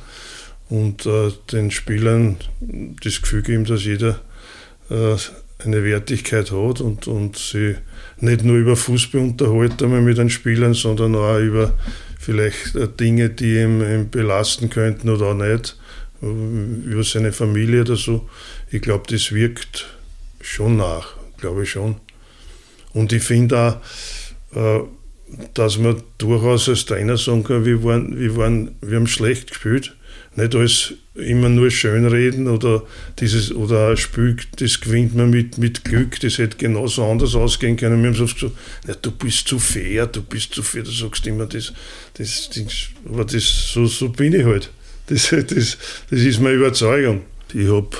[0.68, 4.20] und äh, den Spielern das Gefühl geben, dass jeder
[4.90, 5.16] äh,
[5.64, 7.76] eine Wertigkeit hat und, und sie
[8.20, 11.74] nicht nur über Fußball unterhalten mit den Spielern, sondern auch über
[12.26, 15.76] vielleicht äh, Dinge, die ihn, belasten könnten oder auch nicht,
[16.22, 18.28] äh, über seine Familie oder so.
[18.70, 19.86] Ich glaube, das wirkt
[20.40, 21.96] schon nach, glaube ich schon.
[22.92, 23.80] Und ich finde
[24.52, 24.80] auch, äh,
[25.54, 29.95] dass man durchaus als Trainer sagen kann, wir, waren, wir, waren, wir haben schlecht gespielt.
[30.36, 32.82] Nicht alles immer nur schönreden oder
[33.18, 38.02] dieses oder Spiel, das gewinnt man mit, mit Glück, das hätte genauso anders ausgehen können.
[38.02, 38.54] Wir haben so gesagt,
[38.86, 41.72] ja, du bist zu fair, du bist zu fair, du sagst immer das,
[42.14, 44.70] das, das aber das, so, so bin ich halt.
[45.06, 45.78] Das, das,
[46.10, 47.22] das ist meine Überzeugung.
[47.54, 47.96] Ich habe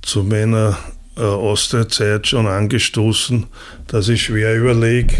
[0.00, 0.78] zu meiner
[1.16, 3.46] äh, Austria-Zeit schon angestoßen,
[3.88, 5.14] dass ich schwer überlege,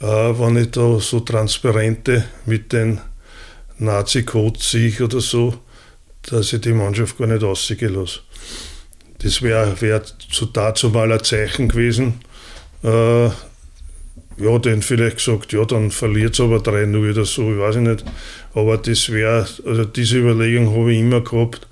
[0.00, 3.00] äh, wenn ich da so Transparente mit den
[3.80, 5.54] Nazi-Codes sehe oder so,
[6.22, 8.20] dass ich die Mannschaft gar nicht rausgehen lasse.
[9.18, 12.20] Das wäre wär zu dazu mal ein Zeichen gewesen.
[12.82, 17.76] Äh, ja, den vielleicht gesagt, ja, dann verliert es aber 3-0 oder so, ich weiß
[17.76, 18.04] nicht.
[18.54, 21.66] Aber das wäre, also diese Überlegung habe ich immer gehabt,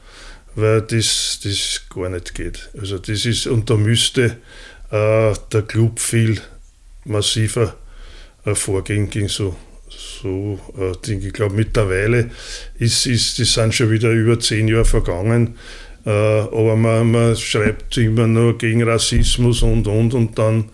[0.55, 2.69] weil das, das gar nicht geht.
[2.79, 4.37] Also das ist, und da müsste
[4.91, 6.41] äh, der Club viel
[7.05, 7.75] massiver
[8.45, 9.57] äh, vorgehen gegen so
[10.23, 11.27] so äh, Dinge.
[11.27, 12.31] Ich glaube, mittlerweile
[12.79, 15.57] ist, ist, das sind schon wieder über zehn Jahre vergangen.
[16.05, 20.71] Äh, aber man, man schreibt immer nur gegen Rassismus und und und dann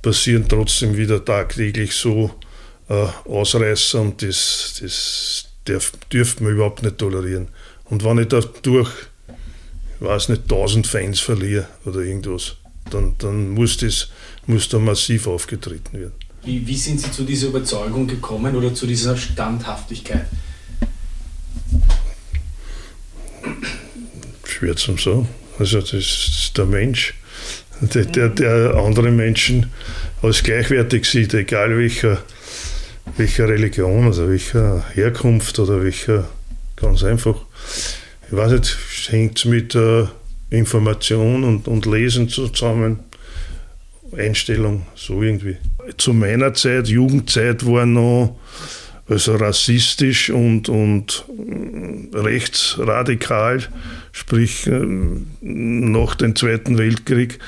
[0.00, 2.30] passieren trotzdem wieder tagtäglich so
[2.88, 7.48] äh, Ausreißer und das, das darf, dürfte man überhaupt nicht tolerieren.
[7.84, 8.90] Und wenn ich dadurch,
[10.00, 12.56] ich weiß nicht, 1000 Fans verliere oder irgendwas,
[12.90, 14.08] dann, dann muss, das,
[14.46, 16.14] muss da massiv aufgetreten werden.
[16.44, 20.26] Wie, wie sind Sie zu dieser Überzeugung gekommen oder zu dieser Standhaftigkeit?
[24.44, 25.28] Schwer zu sagen.
[25.58, 27.14] Also das ist der Mensch,
[27.80, 29.70] der, der, der andere Menschen
[30.20, 32.22] als gleichwertig sieht, egal welcher,
[33.16, 36.28] welcher Religion, also welcher Herkunft oder welcher,
[36.74, 37.36] ganz einfach.
[38.26, 38.78] Ich weiß nicht,
[39.10, 40.06] hängt es mit äh,
[40.50, 43.00] Information und, und Lesen zusammen
[44.16, 45.56] Einstellung, so irgendwie.
[45.96, 48.38] Zu meiner Zeit, Jugendzeit, war noch
[49.08, 51.24] also rassistisch und, und
[52.14, 53.62] rechtsradikal,
[54.12, 54.86] sprich äh,
[55.40, 57.38] nach dem Zweiten Weltkrieg,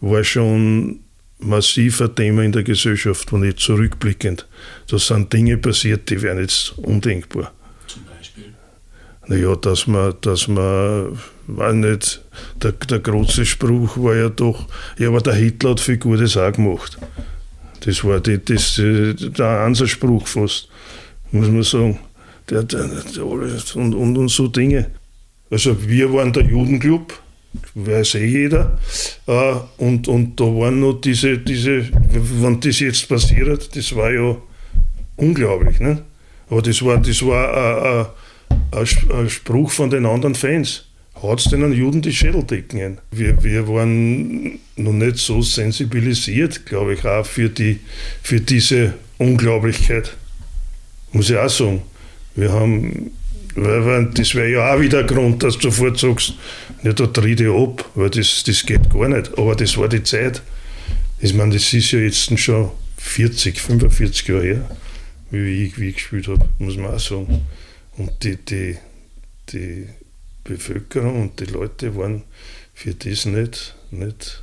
[0.00, 1.00] war schon
[1.38, 4.46] massiver Thema in der Gesellschaft, wenn ich zurückblickend.
[4.88, 7.52] Da sind Dinge passiert, die wären jetzt undenkbar.
[7.86, 8.54] Zum Beispiel?
[9.26, 12.22] Naja, dass man, dass man war nicht,
[12.62, 14.66] der, der große Spruch war ja doch,
[14.98, 16.98] ja, aber der Hitler hat viel Gutes auch gemacht.
[17.84, 20.68] Das war die, das, der Ansatzspruch fast,
[21.32, 21.98] muss man sagen.
[22.50, 24.90] Der, der, der, und, und, und so Dinge.
[25.50, 27.12] Also wir waren der Judenclub,
[27.74, 28.78] weiß eh jeder.
[29.26, 34.36] Äh, und, und da waren noch diese, diese, wenn das jetzt passiert, das war ja
[35.16, 35.78] unglaublich.
[35.80, 36.02] Ne?
[36.50, 38.12] Aber das war, das war
[38.70, 38.86] ein, ein,
[39.18, 40.84] ein Spruch von den anderen Fans
[41.22, 42.98] haut es den Juden die Schädeldecken ein.
[43.12, 47.78] Wir, wir waren noch nicht so sensibilisiert, glaube ich, auch für, die,
[48.22, 50.16] für diese Unglaublichkeit.
[51.12, 51.82] Muss ich auch sagen.
[52.34, 53.12] Wir haben,
[53.54, 56.34] das wäre ja auch wieder ein Grund, dass du sofort sagst,
[56.82, 59.36] ja, da tritt ich ab, weil das, das geht gar nicht.
[59.38, 60.42] Aber das war die Zeit.
[61.20, 64.76] Ich meine, das ist ja jetzt schon 40, 45 Jahre her,
[65.30, 67.42] wie ich, wie ich gespielt habe, muss man auch sagen.
[67.98, 68.76] Und die, die,
[69.52, 69.86] die
[70.44, 72.24] Bevölkerung und die Leute waren
[72.74, 74.42] für das nicht, nicht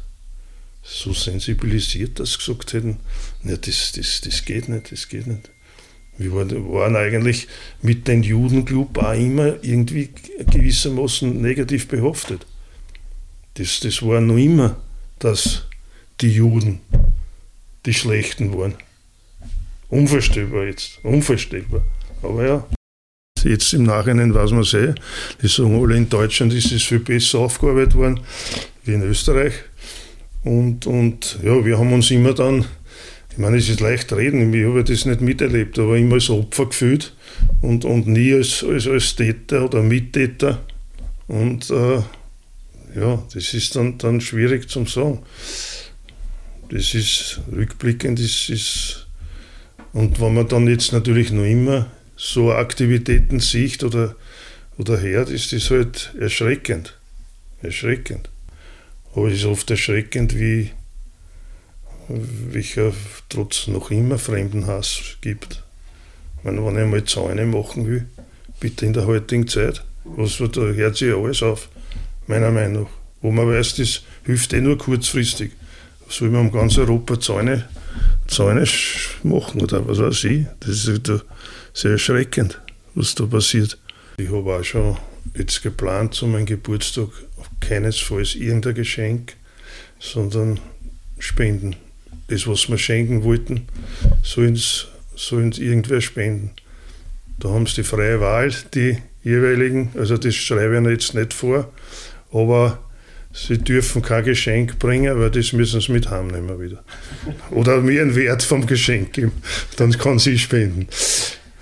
[0.83, 2.99] so sensibilisiert, dass sie gesagt hätten,
[3.43, 5.49] ja, das, das, das geht nicht, das geht nicht.
[6.17, 7.47] Wir waren eigentlich
[7.81, 10.09] mit dem Judenclub auch immer irgendwie
[10.51, 12.45] gewissermaßen negativ behaftet.
[13.53, 14.81] Das, das war noch immer,
[15.19, 15.65] dass
[16.19, 16.81] die Juden
[17.85, 18.75] die Schlechten waren.
[19.87, 21.83] Unvorstellbar jetzt, unvorstellbar.
[22.21, 22.67] Aber ja.
[23.43, 24.93] Jetzt im Nachhinein weiß man es eh.
[25.41, 28.19] Die sagen alle, in Deutschland ist es viel besser aufgearbeitet worden
[28.83, 29.53] wie in Österreich.
[30.43, 32.65] Und, und ja, wir haben uns immer dann,
[33.31, 36.67] ich meine, es ist leicht reden, ich habe das nicht miterlebt, aber immer als Opfer
[36.67, 37.13] gefühlt
[37.61, 40.59] und, und nie als, als, als Täter oder Mittäter.
[41.27, 42.01] Und äh,
[42.95, 45.19] ja, das ist dann, dann schwierig zum sagen.
[46.71, 49.07] Das ist rückblickend, ist, ist
[49.91, 51.87] und wenn man dann jetzt natürlich noch immer
[52.19, 54.15] so Aktivitäten sieht oder,
[54.77, 56.97] oder hört, ist das halt erschreckend.
[57.61, 58.29] Erschreckend.
[59.15, 60.71] Aber es ist oft erschreckend, wie
[62.09, 62.91] welcher
[63.29, 65.63] trotz noch immer Fremdenhass gibt.
[66.37, 68.05] Ich meine, wenn ich einmal Zäune machen will,
[68.59, 71.69] bitte in der heutigen Zeit, was, da hört sich ja alles auf,
[72.27, 72.89] meiner Meinung nach.
[73.21, 75.51] Wo man weiß, das hilft eh nur kurzfristig.
[76.09, 77.69] Soll man um ganz Europa Zäune,
[78.27, 78.65] Zäune
[79.23, 80.47] machen oder was weiß ich?
[80.59, 81.09] Das ist
[81.73, 82.59] sehr erschreckend,
[82.95, 83.77] was da passiert.
[84.17, 84.97] Ich habe auch schon
[85.35, 87.09] jetzt geplant zu meinem Geburtstag
[87.59, 89.35] keinesfalls irgendein Geschenk,
[89.99, 90.59] sondern
[91.19, 91.75] Spenden.
[92.27, 93.67] Das, was wir schenken wollten,
[94.23, 94.87] sollen es
[95.57, 96.51] irgendwer spenden.
[97.39, 101.71] Da haben sie die freie Wahl, die jeweiligen, also das schreibe ich jetzt nicht vor,
[102.31, 102.79] aber
[103.33, 106.83] sie dürfen kein Geschenk bringen, weil das müssen sie mit heimnehmen wieder.
[107.51, 109.31] Oder mir einen Wert vom Geschenk geben,
[109.77, 110.87] dann kann sie spenden.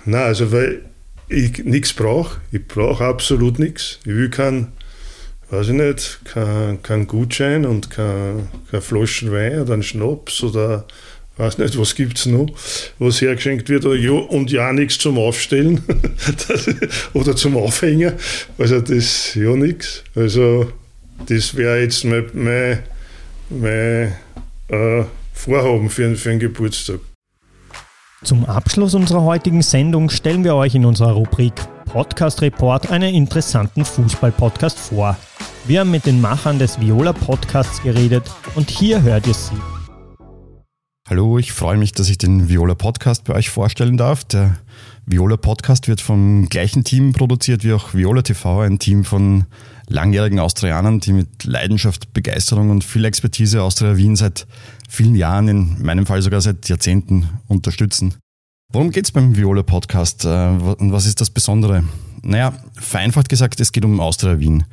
[0.08, 0.80] Nein, also weil
[1.28, 3.98] ich nichts brauche, ich brauche absolut nichts.
[4.06, 4.68] Ich will keinen,
[5.50, 10.86] weiß ich nicht, keinen kein Gutschein und kein, kein Flaschen Wein oder einen Schnaps oder
[11.36, 12.48] weiß nicht, was gibt es noch,
[12.98, 15.82] was hergeschenkt wird, und ja nichts zum Aufstellen
[17.12, 18.14] oder zum Aufhängen.
[18.56, 20.04] Also das ja nichts.
[20.14, 20.72] Also
[21.26, 22.78] das wäre jetzt mein, mein,
[23.50, 24.14] mein
[24.68, 25.04] äh,
[25.34, 27.00] Vorhaben für, für einen Geburtstag.
[28.24, 31.52] Zum Abschluss unserer heutigen Sendung stellen wir euch in unserer Rubrik
[31.84, 35.16] Podcast Report einen interessanten Fußball-Podcast vor.
[35.66, 38.24] Wir haben mit den Machern des Viola Podcasts geredet
[38.56, 39.77] und hier hört ihr sie.
[41.10, 44.24] Hallo, ich freue mich, dass ich den Viola Podcast bei euch vorstellen darf.
[44.24, 44.58] Der
[45.06, 49.46] Viola Podcast wird vom gleichen Team produziert wie auch Viola TV, ein Team von
[49.86, 54.46] langjährigen Austrianern, die mit Leidenschaft, Begeisterung und viel Expertise Austria Wien seit
[54.86, 58.16] vielen Jahren, in meinem Fall sogar seit Jahrzehnten unterstützen.
[58.70, 61.84] Worum geht es beim Viola Podcast äh, und was ist das Besondere?
[62.20, 64.64] Naja, vereinfacht gesagt, es geht um Austria Wien.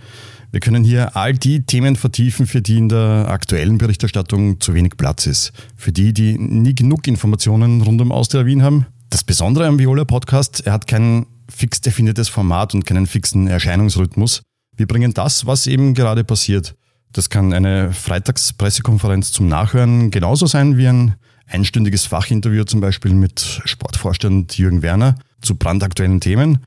[0.52, 4.98] Wir können hier all die Themen vertiefen, für die in der aktuellen Berichterstattung zu wenig
[4.98, 5.52] Platz ist.
[5.76, 8.86] Für die, die nie genug Informationen rund um Austria Wien haben.
[9.10, 14.42] Das Besondere am Viola Podcast, er hat kein fix definiertes Format und keinen fixen Erscheinungsrhythmus.
[14.76, 16.76] Wir bringen das, was eben gerade passiert.
[17.14, 21.16] Das kann eine Freitagspressekonferenz zum Nachhören genauso sein wie ein
[21.48, 26.60] einstündiges Fachinterview zum Beispiel mit Sportvorstand Jürgen Werner zu brandaktuellen Themen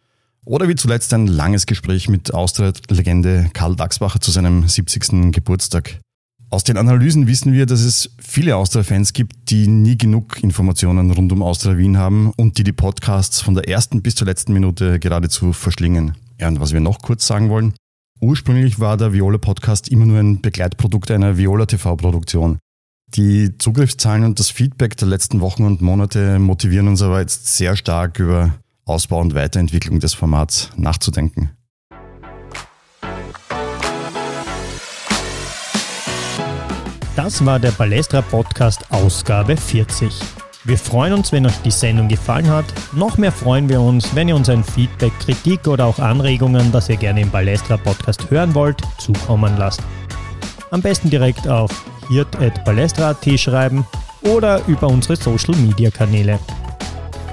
[0.48, 5.30] oder wie zuletzt ein langes Gespräch mit Austria-Legende Karl Dachsbacher zu seinem 70.
[5.30, 6.00] Geburtstag.
[6.48, 11.30] Aus den Analysen wissen wir, dass es viele Austria-Fans gibt, die nie genug Informationen rund
[11.30, 14.98] um Austria Wien haben und die die Podcasts von der ersten bis zur letzten Minute
[14.98, 16.16] geradezu verschlingen.
[16.40, 17.74] Ja, und was wir noch kurz sagen wollen.
[18.20, 22.58] Ursprünglich war der Viola-Podcast immer nur ein Begleitprodukt einer Viola-TV-Produktion.
[23.14, 27.76] Die Zugriffszahlen und das Feedback der letzten Wochen und Monate motivieren uns aber jetzt sehr
[27.76, 28.54] stark über
[28.88, 31.50] Ausbau und Weiterentwicklung des Formats nachzudenken.
[37.16, 40.12] Das war der Balestra Podcast Ausgabe 40.
[40.64, 42.64] Wir freuen uns, wenn euch die Sendung gefallen hat.
[42.92, 46.88] Noch mehr freuen wir uns, wenn ihr uns ein Feedback, Kritik oder auch Anregungen, das
[46.88, 49.82] ihr gerne im Balestra Podcast hören wollt, zukommen lasst.
[50.70, 51.70] Am besten direkt auf
[52.08, 53.86] hirt.balestra.at schreiben
[54.22, 56.38] oder über unsere Social Media Kanäle.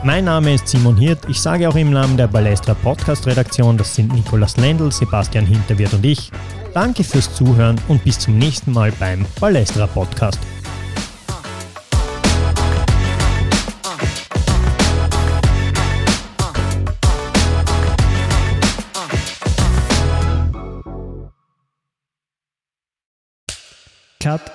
[0.06, 1.28] Mein Name ist Simon Hirt.
[1.28, 5.96] Ich sage auch im Namen der Balestra Podcast Redaktion, das sind Nikolas Lendl, Sebastian Hinterwirt
[5.96, 6.32] und ich.
[6.76, 10.38] Danke fürs Zuhören und bis zum nächsten Mal beim Balestra Podcast.
[24.20, 24.55] Cut.